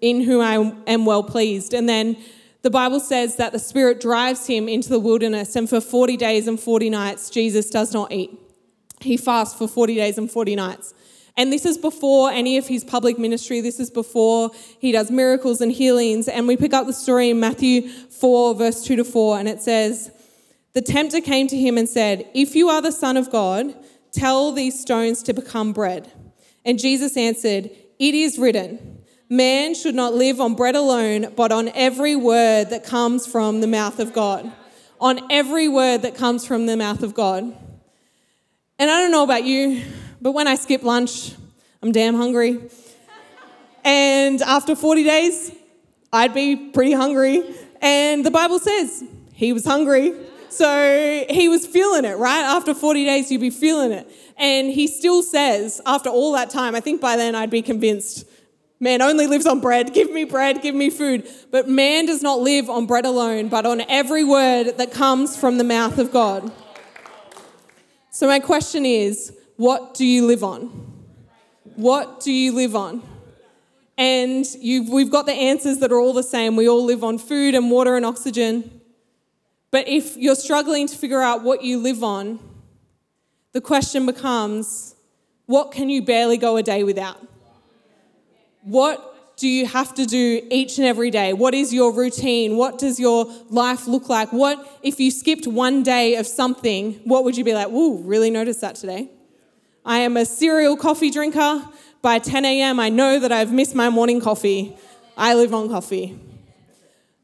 in 0.00 0.20
whom 0.20 0.40
I 0.40 0.74
am 0.86 1.04
well 1.06 1.22
pleased. 1.22 1.74
And 1.74 1.88
then 1.88 2.16
the 2.62 2.70
Bible 2.70 3.00
says 3.00 3.36
that 3.36 3.52
the 3.52 3.58
Spirit 3.58 4.00
drives 4.00 4.46
him 4.46 4.68
into 4.68 4.90
the 4.90 5.00
wilderness, 5.00 5.56
and 5.56 5.68
for 5.68 5.80
40 5.80 6.16
days 6.18 6.46
and 6.46 6.60
40 6.60 6.90
nights, 6.90 7.30
Jesus 7.30 7.70
does 7.70 7.94
not 7.94 8.12
eat. 8.12 8.30
He 9.00 9.16
fasts 9.16 9.58
for 9.58 9.66
40 9.66 9.94
days 9.94 10.18
and 10.18 10.30
40 10.30 10.54
nights. 10.54 10.92
And 11.40 11.50
this 11.50 11.64
is 11.64 11.78
before 11.78 12.30
any 12.30 12.58
of 12.58 12.66
his 12.66 12.84
public 12.84 13.18
ministry. 13.18 13.62
This 13.62 13.80
is 13.80 13.90
before 13.90 14.50
he 14.78 14.92
does 14.92 15.10
miracles 15.10 15.62
and 15.62 15.72
healings. 15.72 16.28
And 16.28 16.46
we 16.46 16.54
pick 16.54 16.74
up 16.74 16.86
the 16.86 16.92
story 16.92 17.30
in 17.30 17.40
Matthew 17.40 17.88
4, 17.88 18.54
verse 18.54 18.84
2 18.84 18.96
to 18.96 19.04
4, 19.04 19.38
and 19.38 19.48
it 19.48 19.62
says, 19.62 20.10
the 20.72 20.82
tempter 20.82 21.20
came 21.20 21.48
to 21.48 21.56
him 21.56 21.76
and 21.76 21.88
said, 21.88 22.28
If 22.32 22.54
you 22.54 22.68
are 22.68 22.80
the 22.80 22.92
Son 22.92 23.16
of 23.16 23.30
God, 23.30 23.74
tell 24.12 24.52
these 24.52 24.78
stones 24.78 25.22
to 25.24 25.32
become 25.32 25.72
bread. 25.72 26.12
And 26.64 26.78
Jesus 26.78 27.16
answered, 27.16 27.70
It 27.98 28.14
is 28.14 28.38
written, 28.38 29.02
Man 29.28 29.74
should 29.74 29.94
not 29.94 30.14
live 30.14 30.40
on 30.40 30.54
bread 30.54 30.76
alone, 30.76 31.32
but 31.34 31.50
on 31.50 31.68
every 31.70 32.14
word 32.14 32.70
that 32.70 32.84
comes 32.84 33.26
from 33.26 33.60
the 33.60 33.66
mouth 33.66 33.98
of 33.98 34.12
God. 34.12 34.52
On 35.00 35.20
every 35.30 35.66
word 35.66 36.02
that 36.02 36.14
comes 36.14 36.46
from 36.46 36.66
the 36.66 36.76
mouth 36.76 37.02
of 37.02 37.14
God. 37.14 37.42
And 38.78 38.90
I 38.90 39.00
don't 39.00 39.10
know 39.10 39.24
about 39.24 39.44
you, 39.44 39.82
but 40.20 40.32
when 40.32 40.46
I 40.46 40.54
skip 40.54 40.82
lunch, 40.82 41.34
I'm 41.82 41.92
damn 41.92 42.14
hungry. 42.14 42.60
And 43.84 44.42
after 44.42 44.76
40 44.76 45.04
days, 45.04 45.52
I'd 46.12 46.34
be 46.34 46.56
pretty 46.56 46.92
hungry. 46.92 47.42
And 47.80 48.24
the 48.24 48.30
Bible 48.30 48.58
says 48.58 49.04
he 49.32 49.52
was 49.52 49.64
hungry. 49.64 50.14
So 50.50 51.24
he 51.30 51.48
was 51.48 51.66
feeling 51.66 52.04
it, 52.04 52.18
right? 52.18 52.42
After 52.42 52.74
40 52.74 53.04
days, 53.04 53.30
you'd 53.30 53.40
be 53.40 53.50
feeling 53.50 53.92
it. 53.92 54.10
And 54.36 54.68
he 54.68 54.86
still 54.86 55.22
says, 55.22 55.80
after 55.86 56.10
all 56.10 56.32
that 56.32 56.50
time, 56.50 56.74
I 56.74 56.80
think 56.80 57.00
by 57.00 57.16
then 57.16 57.34
I'd 57.34 57.50
be 57.50 57.62
convinced 57.62 58.26
man 58.80 59.02
only 59.02 59.26
lives 59.26 59.46
on 59.46 59.60
bread. 59.60 59.92
Give 59.94 60.10
me 60.10 60.24
bread, 60.24 60.62
give 60.62 60.74
me 60.74 60.90
food. 60.90 61.28
But 61.50 61.68
man 61.68 62.06
does 62.06 62.22
not 62.22 62.40
live 62.40 62.68
on 62.68 62.86
bread 62.86 63.04
alone, 63.04 63.48
but 63.48 63.66
on 63.66 63.82
every 63.82 64.24
word 64.24 64.78
that 64.78 64.90
comes 64.90 65.36
from 65.36 65.58
the 65.58 65.64
mouth 65.64 65.98
of 65.98 66.10
God. 66.10 66.50
So, 68.10 68.26
my 68.26 68.40
question 68.40 68.84
is 68.84 69.36
what 69.60 69.92
do 69.92 70.06
you 70.06 70.26
live 70.26 70.42
on? 70.42 70.68
What 71.76 72.20
do 72.20 72.32
you 72.32 72.52
live 72.52 72.74
on? 72.74 73.02
And 73.98 74.46
we've 74.62 75.10
got 75.10 75.26
the 75.26 75.34
answers 75.34 75.80
that 75.80 75.92
are 75.92 76.00
all 76.00 76.14
the 76.14 76.22
same. 76.22 76.56
We 76.56 76.66
all 76.66 76.82
live 76.82 77.04
on 77.04 77.18
food 77.18 77.54
and 77.54 77.70
water 77.70 77.94
and 77.94 78.06
oxygen. 78.06 78.80
But 79.70 79.86
if 79.86 80.16
you're 80.16 80.34
struggling 80.34 80.86
to 80.86 80.96
figure 80.96 81.20
out 81.20 81.42
what 81.42 81.62
you 81.62 81.76
live 81.76 82.02
on, 82.02 82.38
the 83.52 83.60
question 83.60 84.06
becomes 84.06 84.94
what 85.44 85.72
can 85.72 85.90
you 85.90 86.00
barely 86.00 86.38
go 86.38 86.56
a 86.56 86.62
day 86.62 86.82
without? 86.82 87.20
What 88.62 89.36
do 89.36 89.46
you 89.46 89.66
have 89.66 89.92
to 89.96 90.06
do 90.06 90.40
each 90.50 90.78
and 90.78 90.86
every 90.86 91.10
day? 91.10 91.34
What 91.34 91.52
is 91.52 91.70
your 91.74 91.92
routine? 91.92 92.56
What 92.56 92.78
does 92.78 92.98
your 92.98 93.26
life 93.50 93.86
look 93.86 94.08
like? 94.08 94.32
What 94.32 94.80
if 94.82 94.98
you 94.98 95.10
skipped 95.10 95.46
one 95.46 95.82
day 95.82 96.14
of 96.14 96.26
something, 96.26 96.94
what 97.04 97.24
would 97.24 97.36
you 97.36 97.44
be 97.44 97.52
like, 97.52 97.68
ooh, 97.68 97.98
really 97.98 98.30
noticed 98.30 98.62
that 98.62 98.76
today? 98.76 99.10
I 99.84 99.98
am 100.00 100.16
a 100.16 100.24
serial 100.24 100.76
coffee 100.76 101.10
drinker. 101.10 101.66
By 102.02 102.18
10 102.18 102.44
a.m., 102.44 102.80
I 102.80 102.88
know 102.88 103.18
that 103.18 103.30
I've 103.30 103.52
missed 103.52 103.74
my 103.74 103.90
morning 103.90 104.20
coffee. 104.20 104.76
I 105.16 105.34
live 105.34 105.52
on 105.52 105.68
coffee. 105.68 106.18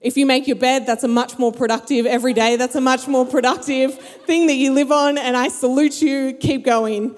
If 0.01 0.17
you 0.17 0.27
make 0.27 0.47
your 0.47 0.57
bed, 0.57 0.87
that's 0.87 1.03
a 1.03 1.09
much 1.09 1.39
more 1.39 1.51
productive 1.51 2.05
every 2.07 2.35
day. 2.35 2.57
That's 2.57 2.75
a 2.75 2.81
much 2.81 3.09
more 3.09 3.25
productive 3.25 3.99
thing 3.99 4.47
that 4.49 4.55
you 4.55 4.73
live 4.73 4.93
on, 4.93 5.17
and 5.17 5.37
I 5.37 5.49
salute 5.49 6.03
you. 6.03 6.35
Keep 6.35 6.65
going. 6.65 7.15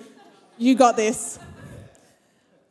You 0.57 0.75
got 0.75 0.97
this. 0.97 1.38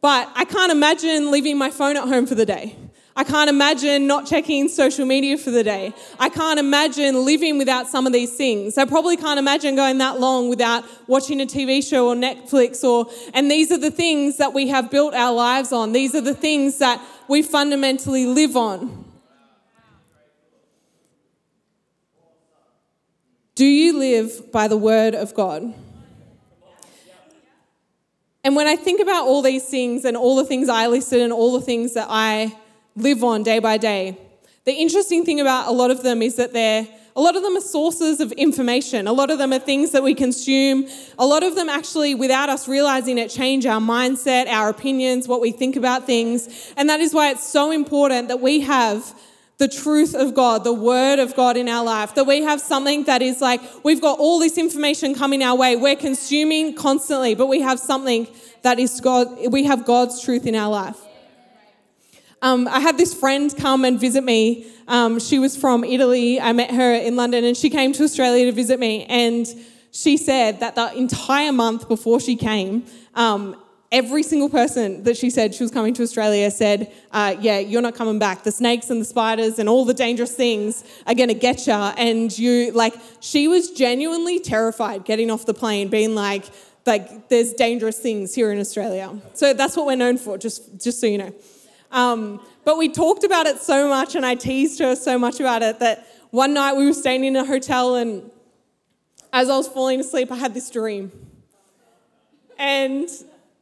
But 0.02 0.30
I 0.36 0.46
can't 0.46 0.72
imagine 0.72 1.32
leaving 1.32 1.58
my 1.58 1.70
phone 1.70 1.98
at 1.98 2.08
home 2.08 2.26
for 2.26 2.36
the 2.36 2.46
day. 2.46 2.76
I 3.18 3.24
can't 3.24 3.50
imagine 3.50 4.06
not 4.06 4.28
checking 4.28 4.70
social 4.70 5.04
media 5.04 5.40
for 5.40 5.50
the 5.50 5.64
day. 5.64 5.92
I 6.20 6.30
can't 6.30 6.60
imagine 6.60 7.26
living 7.26 7.58
without 7.58 7.88
some 7.88 8.06
of 8.06 8.14
these 8.14 8.36
things. 8.36 8.78
I 8.78 8.86
probably 8.86 9.18
can't 9.18 9.40
imagine 9.40 9.76
going 9.76 9.98
that 9.98 10.20
long 10.20 10.50
without 10.50 10.86
watching 11.08 11.42
a 11.42 11.48
TV 11.48 11.84
show 11.84 12.10
or 12.10 12.14
Netflix 12.14 12.84
or 12.84 13.12
and 13.34 13.50
these 13.50 13.72
are 13.72 13.80
the 13.80 13.90
things 13.90 14.38
that 14.38 14.54
we 14.54 14.68
have 14.68 14.92
built 14.92 15.16
our 15.16 15.34
lives 15.34 15.72
on. 15.72 15.94
These 15.94 16.14
are 16.14 16.22
the 16.22 16.36
things 16.36 16.78
that 16.78 17.02
we 17.28 17.42
fundamentally 17.42 18.28
live 18.28 18.56
on. 18.56 19.06
Do 23.56 23.66
you 23.66 23.98
live 23.98 24.52
by 24.52 24.68
the 24.68 24.78
word 24.78 25.16
of 25.16 25.34
God? 25.34 25.74
And 28.44 28.56
when 28.56 28.68
I 28.68 28.76
think 28.76 29.02
about 29.02 29.26
all 29.26 29.42
these 29.42 29.66
things 29.66 30.06
and 30.06 30.16
all 30.16 30.36
the 30.36 30.46
things 30.46 30.70
I 30.70 30.86
listed 30.86 31.22
and 31.22 31.34
all 31.34 31.60
the 31.60 31.66
things 31.66 31.96
that 31.96 32.06
I 32.08 32.56
live 32.98 33.24
on 33.24 33.44
day 33.44 33.60
by 33.60 33.78
day, 33.78 34.18
the 34.66 34.74
interesting 34.74 35.24
thing 35.24 35.40
about 35.40 35.68
a 35.68 35.72
lot 35.72 35.92
of 35.92 36.04
them 36.04 36.22
is 36.22 36.36
that 36.36 36.52
they're 36.52 36.88
a 37.16 37.22
lot 37.22 37.36
of 37.36 37.42
them 37.42 37.58
are 37.58 37.62
sources 37.62 38.20
of 38.20 38.32
information. 38.34 39.08
A 39.08 39.12
lot 39.12 39.32
of 39.32 39.40
them 39.40 39.52
are 39.52 39.58
things 39.58 39.90
that 39.90 40.04
we 40.04 40.14
consume. 40.14 40.88
A 41.18 41.26
lot 41.26 41.42
of 41.42 41.56
them 41.56 41.68
actually, 41.68 42.14
without 42.14 42.48
us 42.48 42.68
realizing 42.68 43.18
it, 43.18 43.32
change 43.32 43.66
our 43.66 43.82
mindset, 43.82 44.46
our 44.46 44.70
opinions, 44.70 45.28
what 45.28 45.42
we 45.42 45.52
think 45.52 45.76
about 45.76 46.06
things. 46.06 46.72
And 46.78 46.88
that 46.90 47.00
is 47.00 47.16
why 47.16 47.32
it's 47.32 47.44
so 47.44 47.72
important 47.72 48.28
that 48.28 48.40
we 48.40 48.60
have 48.60 49.20
the 49.58 49.68
truth 49.68 50.14
of 50.14 50.36
God, 50.36 50.64
the 50.64 50.74
word 50.74 51.18
of 51.18 51.36
God 51.36 51.58
in 51.58 51.68
our 51.68 51.84
life, 51.84 52.14
that 52.14 52.28
we 52.28 52.44
have 52.44 52.62
something 52.62 53.06
that 53.06 53.24
is 53.24 53.42
like, 53.42 53.62
we've 53.84 54.02
got 54.02 54.20
all 54.20 54.38
this 54.38 54.56
information 54.56 55.16
coming 55.16 55.42
our 55.42 55.58
way. 55.58 55.76
We're 55.76 55.96
consuming 55.96 56.76
constantly, 56.76 57.34
but 57.34 57.48
we 57.48 57.62
have 57.62 57.80
something 57.80 58.28
that 58.62 58.78
is 58.78 59.02
God, 59.02 59.52
we 59.52 59.64
have 59.64 59.86
God's 59.86 60.22
truth 60.22 60.46
in 60.46 60.54
our 60.54 60.70
life. 60.70 61.07
Um, 62.42 62.68
I 62.68 62.80
had 62.80 62.98
this 62.98 63.14
friend 63.14 63.54
come 63.56 63.84
and 63.84 64.00
visit 64.00 64.24
me. 64.24 64.68
Um, 64.88 65.20
she 65.20 65.40
was 65.40 65.58
from 65.58 65.84
Italy. 65.84 66.40
I 66.40 66.54
met 66.54 66.72
her 66.72 66.94
in 66.94 67.16
London 67.16 67.44
and 67.44 67.58
she 67.58 67.70
came 67.70 67.94
to 67.94 68.04
Australia 68.04 68.46
to 68.46 68.52
visit 68.52 68.80
me. 68.80 69.06
And 69.06 69.48
she 69.92 70.18
said 70.18 70.60
that 70.60 70.76
the 70.76 70.96
entire 70.96 71.52
month 71.52 71.88
before 71.88 72.20
she 72.20 72.36
came, 72.36 72.86
um, 73.16 73.60
every 73.92 74.22
single 74.22 74.50
person 74.50 75.04
that 75.04 75.18
she 75.18 75.30
said 75.30 75.56
she 75.56 75.64
was 75.64 75.72
coming 75.72 75.94
to 75.96 76.04
Australia 76.04 76.52
said, 76.52 76.94
uh, 77.12 77.36
Yeah, 77.40 77.60
you're 77.60 77.82
not 77.82 77.96
coming 77.96 78.20
back. 78.20 78.44
The 78.44 78.52
snakes 78.52 78.90
and 78.90 79.02
the 79.02 79.06
spiders 79.06 79.58
and 79.58 79.68
all 79.68 79.86
the 79.86 79.94
dangerous 79.94 80.36
things 80.36 80.84
are 81.08 81.16
going 81.16 81.30
to 81.30 81.36
get 81.36 81.66
you. 81.66 81.74
And 81.74 82.38
you, 82.38 82.72
like, 82.72 82.94
she 83.20 83.48
was 83.48 83.72
genuinely 83.72 84.40
terrified 84.40 85.06
getting 85.06 85.32
off 85.32 85.46
the 85.46 85.54
plane, 85.54 85.88
being 85.88 86.14
like, 86.14 86.46
like 86.86 87.30
there's 87.30 87.54
dangerous 87.54 88.00
things 88.00 88.36
here 88.36 88.52
in 88.52 88.60
Australia. 88.60 89.20
So 89.34 89.54
that's 89.54 89.76
what 89.76 89.88
we're 89.88 89.96
known 89.96 90.18
for, 90.18 90.38
just, 90.38 90.82
just 90.82 91.02
so 91.02 91.08
you 91.08 91.18
know. 91.18 91.34
Um, 91.92 92.42
but 92.66 92.78
we 92.78 92.90
talked 92.90 93.24
about 93.24 93.46
it 93.46 93.60
so 93.60 93.88
much, 93.88 94.16
and 94.16 94.26
I 94.26 94.36
teased 94.36 94.80
her 94.80 94.96
so 94.96 95.18
much 95.18 95.40
about 95.40 95.62
it 95.64 95.80
that 95.80 96.08
one 96.32 96.54
night 96.54 96.76
we 96.76 96.86
were 96.86 96.94
staying 96.94 97.24
in 97.24 97.36
a 97.36 97.46
hotel, 97.46 97.96
and 97.96 98.30
as 99.32 99.50
I 99.50 99.58
was 99.58 99.68
falling 99.68 100.00
asleep, 100.00 100.32
I 100.32 100.36
had 100.36 100.54
this 100.54 100.70
dream. 100.70 101.12
And 102.58 103.10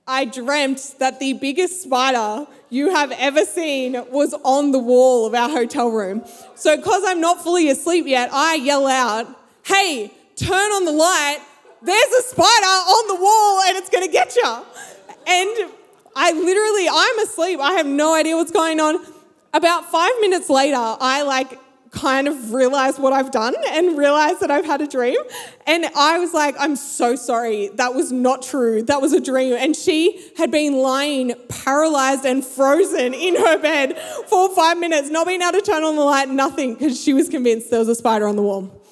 I 0.08 0.26
dreamt 0.26 0.96
that 1.00 1.20
the 1.20 1.34
biggest 1.34 1.84
spider 1.84 2.48
you 2.70 2.92
have 2.92 3.12
ever 3.12 3.46
seen 3.46 3.94
was 4.12 4.34
on 4.44 4.72
the 4.72 4.80
wall 4.80 5.26
of 5.26 5.34
our 5.34 5.50
hotel 5.50 5.90
room. 5.90 6.24
So, 6.56 6.76
because 6.78 7.04
I'm 7.06 7.22
not 7.22 7.44
fully 7.44 7.70
asleep 7.70 8.06
yet, 8.08 8.30
I 8.32 8.56
yell 8.56 8.88
out, 8.88 9.28
Hey, 9.64 10.12
turn 10.36 10.72
on 10.72 10.86
the 10.86 10.92
light. 10.92 11.40
There's 11.82 12.14
a 12.20 12.22
spider 12.24 12.66
on 12.66 13.08
the 13.08 13.22
wall 13.22 13.62
and 13.68 13.78
it's 13.78 13.90
gonna 13.90 14.08
get 14.08 14.36
you. 14.36 14.66
And 15.28 15.72
I 16.16 16.32
literally, 16.32 16.88
I'm 16.90 17.20
asleep. 17.20 17.60
I 17.60 17.74
have 17.74 17.86
no 17.86 18.16
idea 18.16 18.36
what's 18.38 18.52
going 18.52 18.80
on. 18.80 19.00
About 19.54 19.92
five 19.92 20.14
minutes 20.22 20.50
later, 20.50 20.78
I 20.78 21.24
like 21.24 21.60
kind 21.92 22.28
of 22.28 22.54
realized 22.54 23.00
what 23.00 23.14
I've 23.14 23.32
done 23.32 23.56
and 23.68 23.98
realized 23.98 24.42
that 24.42 24.52
I've 24.52 24.66
had 24.66 24.82
a 24.82 24.88
dream. 24.88 25.18
And 25.66 25.86
I 25.96 26.20
was 26.20 26.34
like, 26.34 26.56
I'm 26.60 26.76
so 26.76 27.16
sorry. 27.16 27.70
That 27.70 27.94
was 27.96 28.12
not 28.12 28.42
true. 28.42 28.84
That 28.84 29.02
was 29.02 29.14
a 29.14 29.22
dream. 29.22 29.54
And 29.54 29.76
she 29.76 30.32
had 30.38 30.52
been 30.52 30.74
lying 30.74 31.34
paralyzed 31.48 32.26
and 32.26 32.46
frozen 32.46 33.14
in 33.14 33.36
her 33.38 33.58
bed 33.58 33.98
for 34.28 34.54
five 34.54 34.78
minutes, 34.78 35.10
not 35.10 35.26
being 35.26 35.42
able 35.42 35.54
to 35.54 35.62
turn 35.62 35.84
on 35.84 35.96
the 35.96 36.04
light, 36.04 36.30
nothing, 36.30 36.74
because 36.74 37.02
she 37.02 37.14
was 37.14 37.30
convinced 37.30 37.70
there 37.72 37.80
was 37.80 37.90
a 37.90 37.96
spider 37.96 38.28
on 38.28 38.36
the 38.36 38.44
wall. 38.44 38.85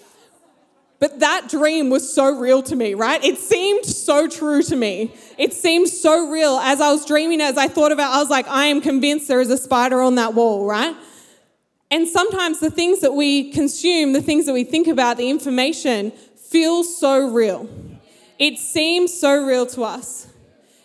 But 1.03 1.19
that 1.19 1.49
dream 1.49 1.89
was 1.89 2.13
so 2.13 2.33
real 2.33 2.63
to 2.63 2.77
me, 2.77 2.93
right? 2.93 3.21
It 3.21 3.37
seemed 3.37 3.83
so 3.85 4.25
true 4.29 4.63
to 4.63 4.73
me. 4.73 5.13
It 5.37 5.51
seemed 5.51 5.89
so 5.89 6.29
real. 6.29 6.55
As 6.59 6.79
I 6.79 6.93
was 6.93 7.05
dreaming, 7.05 7.41
as 7.41 7.57
I 7.57 7.67
thought 7.67 7.91
about, 7.91 8.13
I 8.13 8.19
was 8.19 8.29
like, 8.29 8.47
I 8.47 8.67
am 8.67 8.79
convinced 8.79 9.27
there 9.27 9.41
is 9.41 9.49
a 9.49 9.57
spider 9.57 9.99
on 9.99 10.15
that 10.15 10.33
wall, 10.33 10.65
right? 10.65 10.95
And 11.91 12.07
sometimes 12.07 12.61
the 12.61 12.71
things 12.71 13.01
that 13.01 13.11
we 13.11 13.51
consume, 13.51 14.13
the 14.13 14.21
things 14.21 14.45
that 14.45 14.53
we 14.53 14.63
think 14.63 14.87
about, 14.87 15.17
the 15.17 15.29
information 15.29 16.11
feels 16.37 16.97
so 16.97 17.29
real. 17.29 17.67
It 18.39 18.57
seems 18.57 19.13
so 19.13 19.45
real 19.45 19.65
to 19.65 19.83
us. 19.83 20.29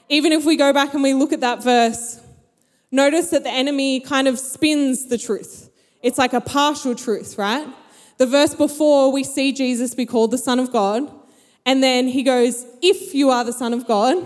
Even 0.08 0.32
if 0.32 0.44
we 0.44 0.56
go 0.56 0.72
back 0.72 0.94
and 0.94 1.02
we 1.04 1.14
look 1.14 1.32
at 1.32 1.42
that 1.42 1.62
verse, 1.62 2.20
notice 2.90 3.30
that 3.30 3.44
the 3.44 3.52
enemy 3.52 4.00
kind 4.00 4.26
of 4.26 4.40
spins 4.40 5.06
the 5.06 5.16
truth. 5.16 5.70
It's 6.02 6.18
like 6.18 6.32
a 6.32 6.40
partial 6.40 6.96
truth, 6.96 7.38
right? 7.38 7.68
The 8.18 8.26
verse 8.26 8.54
before, 8.54 9.10
we 9.10 9.24
see 9.24 9.52
Jesus 9.52 9.94
be 9.94 10.04
called 10.04 10.32
the 10.32 10.38
Son 10.38 10.58
of 10.58 10.72
God. 10.72 11.10
And 11.64 11.82
then 11.82 12.08
he 12.08 12.22
goes, 12.22 12.66
If 12.82 13.14
you 13.14 13.30
are 13.30 13.44
the 13.44 13.52
Son 13.52 13.72
of 13.72 13.86
God, 13.86 14.24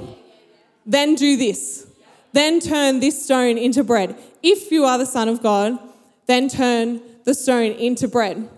then 0.85 1.15
do 1.15 1.37
this. 1.37 1.87
Then 2.33 2.61
turn 2.61 3.01
this 3.01 3.25
stone 3.25 3.59
into 3.59 3.85
bread. 3.85 4.17
If 4.43 4.71
you 4.73 4.85
are 4.85 4.99
the 4.99 5.07
Son 5.07 5.29
of 5.29 5.43
God, 5.43 5.79
then 6.27 6.49
turn 6.49 7.01
the 7.25 7.35
stone 7.35 7.73
into 7.73 8.09
bread. 8.09 8.49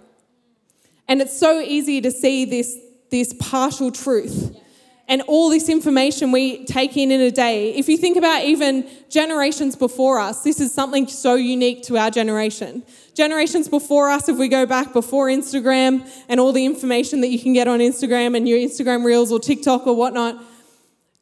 And 1.08 1.20
it's 1.20 1.38
so 1.38 1.60
easy 1.60 2.00
to 2.00 2.10
see 2.10 2.44
this, 2.44 2.78
this 3.10 3.34
partial 3.38 3.90
truth 3.90 4.56
and 5.06 5.22
all 5.22 5.50
this 5.50 5.68
information 5.68 6.32
we 6.32 6.64
take 6.64 6.96
in 6.96 7.10
in 7.10 7.20
a 7.20 7.30
day. 7.30 7.74
If 7.74 7.88
you 7.88 7.98
think 7.98 8.16
about 8.16 8.44
even 8.44 8.88
generations 9.10 9.76
before 9.76 10.18
us, 10.18 10.42
this 10.42 10.60
is 10.60 10.72
something 10.72 11.06
so 11.06 11.34
unique 11.34 11.82
to 11.84 11.98
our 11.98 12.10
generation. 12.10 12.82
Generations 13.14 13.68
before 13.68 14.08
us, 14.08 14.28
if 14.28 14.38
we 14.38 14.48
go 14.48 14.64
back 14.64 14.92
before 14.92 15.28
Instagram 15.28 16.08
and 16.28 16.40
all 16.40 16.52
the 16.52 16.64
information 16.64 17.20
that 17.20 17.28
you 17.28 17.38
can 17.38 17.52
get 17.52 17.68
on 17.68 17.80
Instagram 17.80 18.36
and 18.36 18.48
your 18.48 18.58
Instagram 18.58 19.04
reels 19.04 19.30
or 19.30 19.38
TikTok 19.38 19.86
or 19.86 19.94
whatnot, 19.94 20.42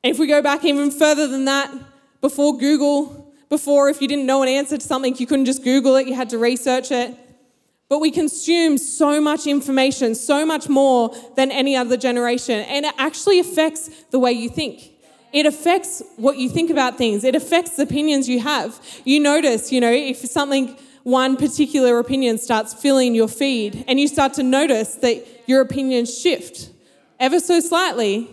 if 0.02 0.18
we 0.18 0.26
go 0.26 0.42
back 0.42 0.64
even 0.64 0.90
further 0.90 1.26
than 1.26 1.44
that, 1.46 1.72
before 2.20 2.56
Google, 2.56 3.34
before, 3.48 3.90
if 3.90 4.00
you 4.00 4.08
didn't 4.08 4.26
know 4.26 4.42
an 4.42 4.48
answer 4.48 4.78
to 4.78 4.84
something, 4.84 5.16
you 5.16 5.26
couldn't 5.26 5.44
just 5.44 5.64
Google 5.64 5.96
it, 5.96 6.06
you 6.06 6.14
had 6.14 6.30
to 6.30 6.38
research 6.38 6.90
it. 6.90 7.18
But 7.92 7.98
we 7.98 8.10
consume 8.10 8.78
so 8.78 9.20
much 9.20 9.46
information, 9.46 10.14
so 10.14 10.46
much 10.46 10.66
more 10.66 11.14
than 11.36 11.50
any 11.50 11.76
other 11.76 11.98
generation, 11.98 12.60
and 12.60 12.86
it 12.86 12.94
actually 12.96 13.38
affects 13.38 13.90
the 14.04 14.18
way 14.18 14.32
you 14.32 14.48
think. 14.48 14.92
It 15.30 15.44
affects 15.44 16.02
what 16.16 16.38
you 16.38 16.48
think 16.48 16.70
about 16.70 16.96
things. 16.96 17.22
It 17.22 17.34
affects 17.34 17.76
the 17.76 17.82
opinions 17.82 18.30
you 18.30 18.40
have. 18.40 18.80
You 19.04 19.20
notice, 19.20 19.70
you 19.70 19.78
know, 19.78 19.92
if 19.92 20.16
something, 20.16 20.74
one 21.02 21.36
particular 21.36 21.98
opinion 21.98 22.38
starts 22.38 22.72
filling 22.72 23.14
your 23.14 23.28
feed, 23.28 23.84
and 23.86 24.00
you 24.00 24.08
start 24.08 24.32
to 24.40 24.42
notice 24.42 24.94
that 24.94 25.26
your 25.46 25.60
opinions 25.60 26.18
shift 26.18 26.70
ever 27.20 27.38
so 27.40 27.60
slightly, 27.60 28.26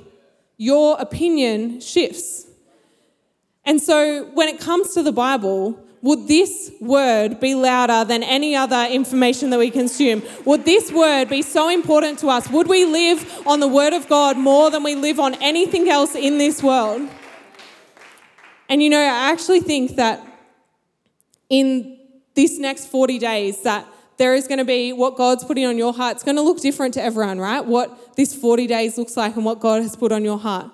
your 0.56 0.96
opinion 1.02 1.82
shifts. 1.82 2.48
And 3.66 3.82
so 3.82 4.24
when 4.34 4.48
it 4.48 4.62
comes 4.62 4.94
to 4.94 5.04
the 5.04 5.12
Bible, 5.12 5.78
would 6.02 6.28
this 6.28 6.72
word 6.80 7.40
be 7.40 7.56
louder 7.56 8.06
than 8.06 8.24
any 8.24 8.56
other 8.56 8.86
information 8.90 9.50
that 9.50 9.60
we 9.60 9.70
consume? 9.70 10.24
Would 10.46 10.64
this 10.64 10.92
word 10.92 11.30
be 11.30 11.42
so 11.42 11.70
important 11.70 12.20
to 12.20 12.30
us? 12.30 12.50
Would 12.50 12.68
we 12.68 12.86
live 12.86 13.44
on 13.46 13.60
the 13.60 13.68
word 13.68 13.94
of 13.94 14.08
God 14.08 14.38
more 14.38 14.72
than 14.72 14.84
we 14.84 14.96
live 14.96 15.20
on 15.20 15.36
anything 15.42 15.90
else 15.90 16.16
in 16.16 16.38
this 16.38 16.64
world? 16.64 17.10
And 18.70 18.82
you 18.82 18.90
know, 18.90 19.02
I 19.02 19.32
actually 19.32 19.60
think 19.60 19.96
that 19.98 20.26
in 21.50 21.98
this 22.36 22.58
next 22.58 22.86
40 22.86 23.20
days 23.20 23.64
that 23.64 23.86
there 24.18 24.36
is 24.36 24.48
going 24.48 24.60
to 24.60 24.66
be 24.66 24.94
what 24.94 25.16
God's 25.16 25.44
putting 25.44 25.66
on 25.66 25.78
your 25.78 25.94
heart. 25.94 26.16
It's 26.16 26.24
going 26.24 26.36
to 26.36 26.42
look 26.42 26.62
different 26.62 26.94
to 26.94 27.02
everyone, 27.02 27.40
right? 27.40 27.66
What 27.66 28.16
this 28.16 28.36
40 28.36 28.68
days 28.68 28.98
looks 28.98 29.18
like 29.18 29.36
and 29.36 29.44
what 29.44 29.60
God 29.60 29.82
has 29.82 29.96
put 29.96 30.12
on 30.12 30.24
your 30.24 30.38
heart. 30.38 30.72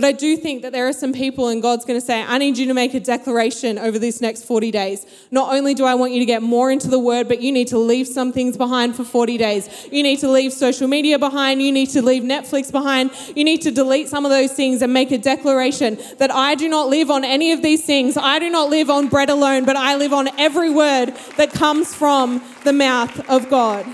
But 0.00 0.06
I 0.06 0.12
do 0.12 0.34
think 0.34 0.62
that 0.62 0.72
there 0.72 0.88
are 0.88 0.94
some 0.94 1.12
people, 1.12 1.48
and 1.48 1.60
God's 1.60 1.84
going 1.84 2.00
to 2.00 2.06
say, 2.06 2.22
I 2.22 2.38
need 2.38 2.56
you 2.56 2.64
to 2.68 2.72
make 2.72 2.94
a 2.94 3.00
declaration 3.00 3.78
over 3.78 3.98
these 3.98 4.22
next 4.22 4.44
40 4.44 4.70
days. 4.70 5.04
Not 5.30 5.54
only 5.54 5.74
do 5.74 5.84
I 5.84 5.94
want 5.94 6.14
you 6.14 6.20
to 6.20 6.24
get 6.24 6.40
more 6.42 6.70
into 6.70 6.88
the 6.88 6.98
word, 6.98 7.28
but 7.28 7.42
you 7.42 7.52
need 7.52 7.68
to 7.68 7.76
leave 7.76 8.08
some 8.08 8.32
things 8.32 8.56
behind 8.56 8.96
for 8.96 9.04
40 9.04 9.36
days. 9.36 9.68
You 9.92 10.02
need 10.02 10.18
to 10.20 10.30
leave 10.30 10.54
social 10.54 10.88
media 10.88 11.18
behind. 11.18 11.60
You 11.60 11.70
need 11.70 11.90
to 11.90 12.00
leave 12.00 12.22
Netflix 12.22 12.72
behind. 12.72 13.10
You 13.36 13.44
need 13.44 13.60
to 13.60 13.70
delete 13.70 14.08
some 14.08 14.24
of 14.24 14.30
those 14.30 14.54
things 14.54 14.80
and 14.80 14.90
make 14.90 15.10
a 15.10 15.18
declaration 15.18 15.98
that 16.16 16.30
I 16.30 16.54
do 16.54 16.66
not 16.66 16.88
live 16.88 17.10
on 17.10 17.22
any 17.22 17.52
of 17.52 17.60
these 17.60 17.84
things. 17.84 18.16
I 18.16 18.38
do 18.38 18.48
not 18.48 18.70
live 18.70 18.88
on 18.88 19.08
bread 19.08 19.28
alone, 19.28 19.66
but 19.66 19.76
I 19.76 19.96
live 19.96 20.14
on 20.14 20.28
every 20.40 20.70
word 20.70 21.14
that 21.36 21.52
comes 21.52 21.94
from 21.94 22.42
the 22.64 22.72
mouth 22.72 23.28
of 23.28 23.50
God. 23.50 23.84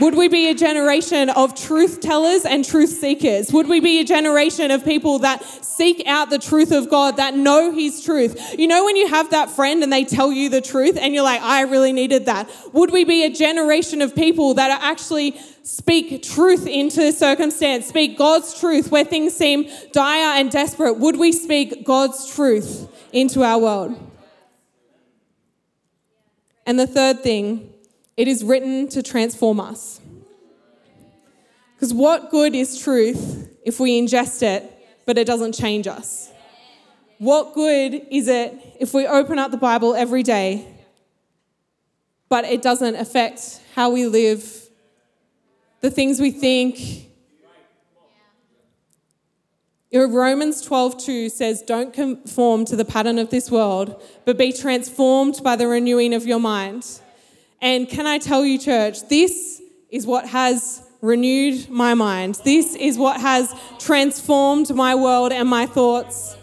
Would 0.00 0.14
we 0.14 0.28
be 0.28 0.48
a 0.48 0.54
generation 0.54 1.28
of 1.28 1.54
truth 1.54 2.00
tellers 2.00 2.46
and 2.46 2.64
truth 2.64 2.88
seekers? 2.88 3.52
Would 3.52 3.68
we 3.68 3.80
be 3.80 4.00
a 4.00 4.04
generation 4.04 4.70
of 4.70 4.82
people 4.82 5.18
that 5.18 5.44
seek 5.44 6.02
out 6.06 6.30
the 6.30 6.38
truth 6.38 6.72
of 6.72 6.88
God, 6.88 7.18
that 7.18 7.36
know 7.36 7.70
His 7.70 8.02
truth? 8.02 8.58
You 8.58 8.66
know, 8.66 8.86
when 8.86 8.96
you 8.96 9.08
have 9.08 9.30
that 9.30 9.50
friend 9.50 9.82
and 9.82 9.92
they 9.92 10.04
tell 10.04 10.32
you 10.32 10.48
the 10.48 10.62
truth 10.62 10.96
and 10.96 11.12
you're 11.12 11.22
like, 11.22 11.42
I 11.42 11.62
really 11.62 11.92
needed 11.92 12.24
that. 12.26 12.50
Would 12.72 12.92
we 12.92 13.04
be 13.04 13.24
a 13.24 13.30
generation 13.30 14.00
of 14.00 14.14
people 14.14 14.54
that 14.54 14.70
are 14.70 14.90
actually 14.90 15.38
speak 15.64 16.22
truth 16.22 16.66
into 16.66 17.12
circumstance, 17.12 17.86
speak 17.86 18.16
God's 18.16 18.58
truth 18.58 18.90
where 18.90 19.04
things 19.04 19.36
seem 19.36 19.68
dire 19.92 20.38
and 20.40 20.50
desperate? 20.50 20.94
Would 20.94 21.18
we 21.18 21.30
speak 21.30 21.84
God's 21.84 22.34
truth 22.34 22.88
into 23.12 23.42
our 23.42 23.58
world? 23.58 24.10
And 26.64 26.80
the 26.80 26.86
third 26.86 27.20
thing 27.20 27.69
it 28.16 28.28
is 28.28 28.44
written 28.44 28.88
to 28.88 29.02
transform 29.02 29.60
us. 29.60 30.00
Because 31.74 31.94
what 31.94 32.30
good 32.30 32.54
is 32.54 32.78
truth 32.78 33.48
if 33.64 33.80
we 33.80 34.00
ingest 34.00 34.42
it, 34.42 34.70
but 35.06 35.16
it 35.16 35.26
doesn't 35.26 35.52
change 35.52 35.86
us? 35.86 36.30
What 37.18 37.54
good 37.54 38.06
is 38.10 38.28
it 38.28 38.54
if 38.78 38.94
we 38.94 39.06
open 39.06 39.38
up 39.38 39.50
the 39.50 39.56
Bible 39.56 39.94
every 39.94 40.22
day, 40.22 40.66
but 42.28 42.44
it 42.44 42.62
doesn't 42.62 42.96
affect 42.96 43.60
how 43.74 43.90
we 43.90 44.06
live, 44.06 44.68
the 45.80 45.90
things 45.90 46.20
we 46.20 46.30
think? 46.30 47.06
Romans 49.92 50.62
12:2 50.62 51.28
says, 51.28 51.62
"Don't 51.62 51.92
conform 51.92 52.64
to 52.66 52.76
the 52.76 52.84
pattern 52.84 53.18
of 53.18 53.30
this 53.30 53.50
world, 53.50 54.00
but 54.24 54.38
be 54.38 54.52
transformed 54.52 55.42
by 55.42 55.56
the 55.56 55.66
renewing 55.66 56.14
of 56.14 56.26
your 56.26 56.38
mind." 56.38 57.00
And 57.60 57.88
can 57.88 58.06
I 58.06 58.18
tell 58.18 58.44
you, 58.44 58.58
church, 58.58 59.08
this 59.08 59.60
is 59.90 60.06
what 60.06 60.26
has 60.26 60.82
renewed 61.00 61.68
my 61.68 61.94
mind. 61.94 62.40
This 62.44 62.74
is 62.74 62.98
what 62.98 63.20
has 63.20 63.54
transformed 63.78 64.74
my 64.74 64.94
world 64.94 65.32
and 65.32 65.48
my 65.48 65.66
thoughts. 65.66 66.36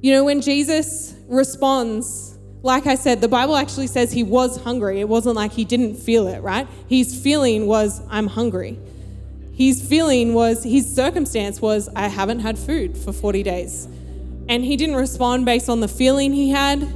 You 0.00 0.12
know, 0.12 0.24
when 0.24 0.40
Jesus 0.40 1.14
responds, 1.28 2.36
like 2.62 2.86
I 2.86 2.96
said, 2.96 3.20
the 3.20 3.28
Bible 3.28 3.56
actually 3.56 3.86
says 3.86 4.12
he 4.12 4.24
was 4.24 4.60
hungry. 4.62 5.00
It 5.00 5.08
wasn't 5.08 5.36
like 5.36 5.52
he 5.52 5.64
didn't 5.64 5.96
feel 5.96 6.26
it, 6.26 6.40
right? 6.42 6.66
His 6.88 7.20
feeling 7.20 7.66
was, 7.66 8.00
I'm 8.08 8.26
hungry. 8.26 8.78
His 9.54 9.80
feeling 9.86 10.34
was, 10.34 10.64
his 10.64 10.92
circumstance 10.92 11.60
was, 11.60 11.88
I 11.94 12.08
haven't 12.08 12.40
had 12.40 12.58
food 12.58 12.96
for 12.96 13.12
40 13.12 13.42
days. 13.44 13.86
And 14.48 14.64
he 14.64 14.76
didn't 14.76 14.96
respond 14.96 15.44
based 15.44 15.68
on 15.68 15.80
the 15.80 15.88
feeling 15.88 16.32
he 16.32 16.50
had, 16.50 16.92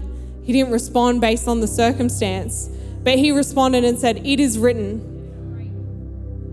he 0.47 0.53
didn't 0.53 0.71
respond 0.71 1.21
based 1.21 1.49
on 1.49 1.61
the 1.61 1.67
circumstance, 1.67 2.71
but 3.03 3.19
he 3.19 3.33
responded 3.33 3.83
and 3.83 3.99
said, 3.99 4.25
It 4.25 4.39
is 4.39 4.61
written. 4.61 5.13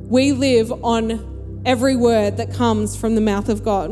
We 0.10 0.32
live 0.32 0.72
on 0.84 1.62
every 1.64 1.96
word 1.96 2.38
that 2.38 2.52
comes 2.52 2.96
from 2.96 3.14
the 3.14 3.22
mouth 3.22 3.50
of 3.50 3.64
God. 3.64 3.92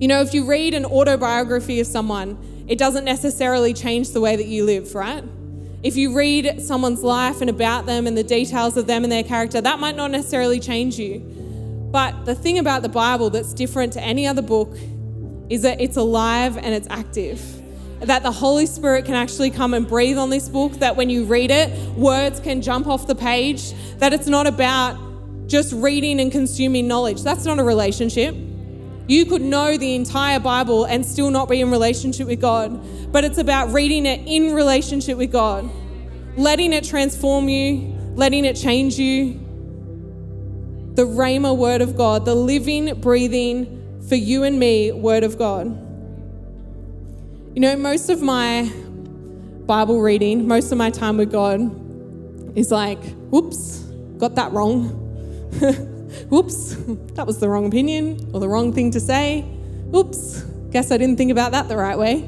You 0.00 0.06
know, 0.06 0.20
if 0.20 0.32
you 0.32 0.46
read 0.46 0.74
an 0.74 0.84
autobiography 0.84 1.80
of 1.80 1.88
someone, 1.88 2.38
it 2.68 2.78
doesn't 2.78 3.04
necessarily 3.04 3.74
change 3.74 4.12
the 4.12 4.20
way 4.20 4.36
that 4.36 4.46
you 4.46 4.64
live, 4.64 4.94
right? 4.94 5.24
If 5.82 5.96
you 5.96 6.16
read 6.16 6.62
someone's 6.62 7.02
life 7.02 7.40
and 7.40 7.50
about 7.50 7.86
them 7.86 8.06
and 8.06 8.16
the 8.16 8.22
details 8.22 8.76
of 8.76 8.86
them 8.86 9.02
and 9.02 9.12
their 9.12 9.24
character, 9.24 9.60
that 9.60 9.80
might 9.80 9.96
not 9.96 10.12
necessarily 10.12 10.60
change 10.60 11.00
you. 11.00 11.18
But 11.90 12.26
the 12.26 12.36
thing 12.36 12.60
about 12.60 12.82
the 12.82 12.88
Bible 12.88 13.28
that's 13.28 13.52
different 13.52 13.92
to 13.94 14.00
any 14.00 14.24
other 14.24 14.40
book 14.40 14.76
is 15.50 15.62
that 15.62 15.80
it's 15.80 15.96
alive 15.96 16.56
and 16.56 16.66
it's 16.66 16.86
active. 16.88 17.61
That 18.02 18.22
the 18.22 18.32
Holy 18.32 18.66
Spirit 18.66 19.04
can 19.04 19.14
actually 19.14 19.50
come 19.50 19.74
and 19.74 19.86
breathe 19.86 20.18
on 20.18 20.30
this 20.30 20.48
book, 20.48 20.72
that 20.74 20.96
when 20.96 21.08
you 21.08 21.24
read 21.24 21.50
it, 21.50 21.70
words 21.96 22.40
can 22.40 22.60
jump 22.60 22.86
off 22.88 23.06
the 23.06 23.14
page, 23.14 23.72
that 23.98 24.12
it's 24.12 24.26
not 24.26 24.46
about 24.46 24.96
just 25.46 25.72
reading 25.72 26.18
and 26.20 26.32
consuming 26.32 26.88
knowledge. 26.88 27.22
That's 27.22 27.44
not 27.44 27.58
a 27.58 27.62
relationship. 27.64 28.34
You 29.06 29.26
could 29.26 29.42
know 29.42 29.76
the 29.76 29.94
entire 29.94 30.40
Bible 30.40 30.84
and 30.84 31.04
still 31.04 31.30
not 31.30 31.48
be 31.48 31.60
in 31.60 31.70
relationship 31.70 32.26
with 32.26 32.40
God, 32.40 33.12
but 33.12 33.24
it's 33.24 33.38
about 33.38 33.72
reading 33.72 34.06
it 34.06 34.26
in 34.26 34.54
relationship 34.54 35.18
with 35.18 35.30
God, 35.30 35.70
letting 36.36 36.72
it 36.72 36.84
transform 36.84 37.48
you, 37.48 37.94
letting 38.14 38.44
it 38.44 38.56
change 38.56 38.98
you. 38.98 39.34
The 40.94 41.04
Rhema 41.04 41.56
word 41.56 41.82
of 41.82 41.96
God, 41.96 42.24
the 42.24 42.34
living, 42.34 43.00
breathing, 43.00 44.00
for 44.08 44.14
you 44.14 44.42
and 44.44 44.58
me 44.58 44.92
word 44.92 45.24
of 45.24 45.38
God. 45.38 45.91
You 47.54 47.60
know, 47.60 47.76
most 47.76 48.08
of 48.08 48.22
my 48.22 48.72
Bible 49.66 50.00
reading, 50.00 50.48
most 50.48 50.72
of 50.72 50.78
my 50.78 50.88
time 50.88 51.18
with 51.18 51.30
God 51.30 51.60
is 52.56 52.70
like, 52.70 52.98
whoops, 53.28 53.80
got 54.16 54.36
that 54.36 54.52
wrong. 54.52 54.98
Oops, 56.32 56.74
that 57.12 57.26
was 57.26 57.40
the 57.40 57.50
wrong 57.50 57.66
opinion 57.66 58.30
or 58.32 58.40
the 58.40 58.48
wrong 58.48 58.72
thing 58.72 58.90
to 58.92 59.00
say. 59.00 59.44
Oops, 59.94 60.44
guess 60.70 60.90
I 60.90 60.96
didn't 60.96 61.18
think 61.18 61.30
about 61.30 61.52
that 61.52 61.68
the 61.68 61.76
right 61.76 61.98
way. 61.98 62.26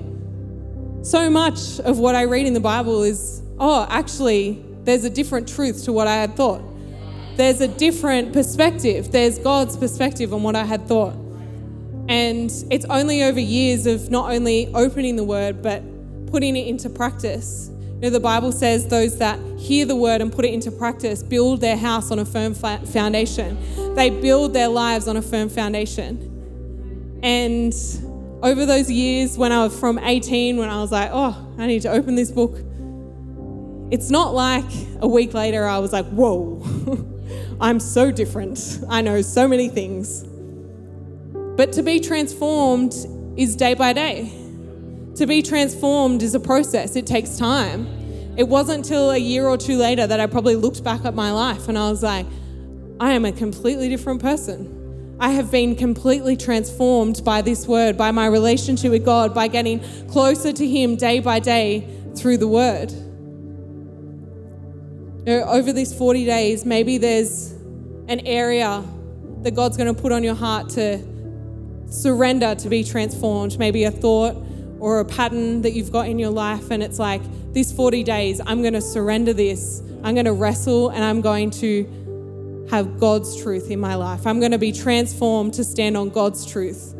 So 1.00 1.30
much 1.30 1.80
of 1.80 1.98
what 1.98 2.14
I 2.14 2.24
read 2.24 2.46
in 2.46 2.52
the 2.52 2.60
Bible 2.60 3.02
is, 3.02 3.40
oh, 3.58 3.86
actually, 3.88 4.62
there's 4.82 5.04
a 5.04 5.10
different 5.10 5.48
truth 5.48 5.84
to 5.84 5.92
what 5.94 6.06
I 6.06 6.16
had 6.16 6.36
thought. 6.36 6.60
There's 7.36 7.62
a 7.62 7.68
different 7.68 8.34
perspective. 8.34 9.10
There's 9.10 9.38
God's 9.38 9.78
perspective 9.78 10.34
on 10.34 10.42
what 10.42 10.54
I 10.54 10.64
had 10.64 10.86
thought. 10.86 11.14
And 12.08 12.50
it's 12.70 12.84
only 12.86 13.22
over 13.22 13.40
years 13.40 13.86
of 13.86 14.10
not 14.10 14.30
only 14.30 14.72
opening 14.74 15.16
the 15.16 15.24
word, 15.24 15.62
but 15.62 15.82
putting 16.30 16.56
it 16.56 16.66
into 16.66 16.90
practice 16.90 17.70
You 17.70 18.00
know, 18.02 18.10
the 18.10 18.20
Bible 18.20 18.50
says 18.52 18.88
those 18.88 19.18
that 19.18 19.38
hear 19.56 19.86
the 19.86 19.96
word 19.96 20.20
and 20.20 20.32
put 20.32 20.44
it 20.44 20.52
into 20.52 20.70
practice 20.70 21.22
build 21.22 21.60
their 21.60 21.76
house 21.76 22.10
on 22.10 22.18
a 22.18 22.24
firm 22.24 22.52
foundation. 22.54 23.56
They 23.94 24.10
build 24.10 24.52
their 24.52 24.68
lives 24.68 25.08
on 25.08 25.16
a 25.16 25.22
firm 25.22 25.48
foundation. 25.48 27.20
And 27.22 27.72
over 28.42 28.66
those 28.66 28.90
years, 28.90 29.38
when 29.38 29.52
I 29.52 29.64
was 29.64 29.78
from 29.78 29.98
18, 29.98 30.58
when 30.58 30.68
I 30.68 30.80
was 30.82 30.92
like, 30.92 31.08
oh, 31.12 31.54
I 31.56 31.66
need 31.66 31.82
to 31.82 31.90
open 31.90 32.16
this 32.16 32.30
book, 32.30 32.58
it's 33.90 34.10
not 34.10 34.34
like 34.34 34.70
a 35.00 35.08
week 35.08 35.32
later 35.32 35.64
I 35.64 35.78
was 35.78 35.92
like, 35.92 36.06
whoa, 36.06 36.62
I'm 37.60 37.80
so 37.80 38.10
different. 38.10 38.80
I 38.90 39.00
know 39.00 39.22
so 39.22 39.48
many 39.48 39.68
things. 39.68 40.24
But 41.56 41.72
to 41.74 41.82
be 41.82 42.00
transformed 42.00 42.94
is 43.36 43.54
day 43.54 43.74
by 43.74 43.92
day. 43.92 44.32
To 45.16 45.26
be 45.26 45.42
transformed 45.42 46.22
is 46.22 46.34
a 46.34 46.40
process, 46.40 46.96
it 46.96 47.06
takes 47.06 47.36
time. 47.38 47.86
It 48.36 48.48
wasn't 48.48 48.78
until 48.78 49.12
a 49.12 49.16
year 49.16 49.46
or 49.46 49.56
two 49.56 49.76
later 49.76 50.06
that 50.08 50.18
I 50.18 50.26
probably 50.26 50.56
looked 50.56 50.82
back 50.82 51.04
at 51.04 51.14
my 51.14 51.30
life 51.30 51.68
and 51.68 51.78
I 51.78 51.88
was 51.88 52.02
like, 52.02 52.26
I 52.98 53.12
am 53.12 53.24
a 53.24 53.30
completely 53.30 53.88
different 53.88 54.20
person. 54.20 55.16
I 55.20 55.30
have 55.30 55.52
been 55.52 55.76
completely 55.76 56.36
transformed 56.36 57.24
by 57.24 57.42
this 57.42 57.68
word, 57.68 57.96
by 57.96 58.10
my 58.10 58.26
relationship 58.26 58.90
with 58.90 59.04
God, 59.04 59.32
by 59.32 59.46
getting 59.46 59.80
closer 60.08 60.52
to 60.52 60.66
Him 60.66 60.96
day 60.96 61.20
by 61.20 61.38
day 61.38 61.88
through 62.16 62.38
the 62.38 62.48
word. 62.48 62.92
Over 65.28 65.72
these 65.72 65.96
40 65.96 66.24
days, 66.24 66.64
maybe 66.64 66.98
there's 66.98 67.52
an 68.08 68.26
area 68.26 68.82
that 69.42 69.54
God's 69.54 69.76
going 69.76 69.94
to 69.94 70.00
put 70.00 70.10
on 70.10 70.24
your 70.24 70.34
heart 70.34 70.70
to 70.70 70.98
surrender 71.88 72.54
to 72.54 72.68
be 72.68 72.84
transformed, 72.84 73.58
maybe 73.58 73.84
a 73.84 73.90
thought 73.90 74.36
or 74.80 75.00
a 75.00 75.04
pattern 75.04 75.62
that 75.62 75.72
you've 75.72 75.92
got 75.92 76.08
in 76.08 76.18
your 76.18 76.30
life, 76.30 76.70
and 76.70 76.82
it's 76.82 76.98
like, 76.98 77.22
these 77.54 77.72
40 77.72 78.02
days, 78.02 78.40
I'm 78.44 78.62
going 78.62 78.74
to 78.74 78.82
surrender 78.82 79.32
this. 79.32 79.80
I'm 80.02 80.14
going 80.14 80.26
to 80.26 80.32
wrestle 80.32 80.90
and 80.90 81.02
I'm 81.02 81.20
going 81.20 81.50
to 81.52 82.66
have 82.70 82.98
God's 82.98 83.40
truth 83.40 83.70
in 83.70 83.78
my 83.78 83.94
life. 83.94 84.26
I'm 84.26 84.40
going 84.40 84.50
to 84.50 84.58
be 84.58 84.72
transformed 84.72 85.54
to 85.54 85.64
stand 85.64 85.96
on 85.96 86.10
God's 86.10 86.44
truth, 86.44 86.94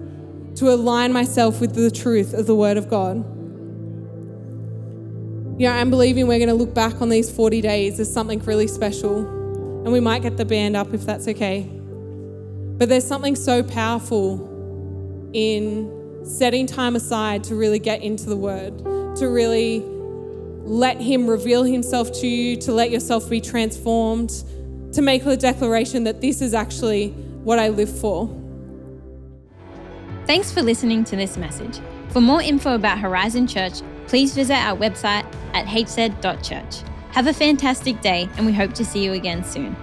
to 0.57 0.73
align 0.73 1.12
myself 1.12 1.61
with 1.61 1.75
the 1.75 1.90
truth 1.90 2.33
of 2.33 2.47
the 2.47 2.55
Word 2.55 2.77
of 2.77 2.88
God. 2.88 3.16
Know, 5.59 5.68
I'm 5.70 5.90
believing 5.90 6.29
we're 6.29 6.38
going 6.38 6.49
to 6.49 6.55
look 6.55 6.73
back 6.73 7.03
on 7.03 7.09
these 7.09 7.31
40 7.31 7.61
days 7.61 7.99
as 7.99 8.12
something 8.12 8.38
really 8.40 8.68
special, 8.68 9.18
and 9.18 9.92
we 9.92 10.01
might 10.01 10.23
get 10.23 10.37
the 10.37 10.44
band 10.44 10.77
up 10.77 10.94
if 10.94 11.05
that's 11.05 11.27
okay. 11.29 11.62
But 11.62 12.88
there's 12.88 13.07
something 13.07 13.35
so 13.35 13.62
powerful 13.62 14.37
in 15.35 16.25
setting 16.25 16.66
time 16.66 16.97
aside 16.97 17.44
to 17.44 17.55
really 17.55 17.79
get 17.79 18.03
into 18.03 18.25
the 18.27 18.37
Word, 18.37 18.79
to 19.16 19.29
really 19.29 19.85
let 20.64 20.99
Him 21.01 21.27
reveal 21.27 21.64
Himself 21.64 22.11
to 22.20 22.27
you, 22.27 22.57
to 22.57 22.73
let 22.73 22.90
yourself 22.90 23.29
be 23.29 23.40
transformed, 23.40 24.31
to 24.94 25.03
make 25.03 25.25
the 25.25 25.37
declaration 25.37 26.05
that 26.05 26.23
this 26.23 26.40
is 26.40 26.55
actually 26.55 27.09
what 27.42 27.59
I 27.59 27.68
live 27.68 27.94
for. 28.01 28.35
Thanks 30.27 30.51
for 30.51 30.62
listening 30.62 31.05
to 31.05 31.16
this 31.16 31.37
message. 31.37 31.81
For 32.09 32.20
more 32.20 32.40
info 32.40 32.75
about 32.75 32.99
Horizon 32.99 33.47
Church, 33.47 33.75
please 34.07 34.35
visit 34.35 34.55
our 34.55 34.77
website 34.79 35.27
at 35.53 35.66
hz.church. 35.66 36.88
Have 37.11 37.27
a 37.27 37.35
fantastic 37.35 38.01
day, 38.01 38.29
and 38.37 38.47
we 38.47 38.53
hope 38.53 38.73
to 38.75 38.85
see 38.85 39.05
you 39.05 39.12
again 39.12 39.44
soon. 39.44 39.77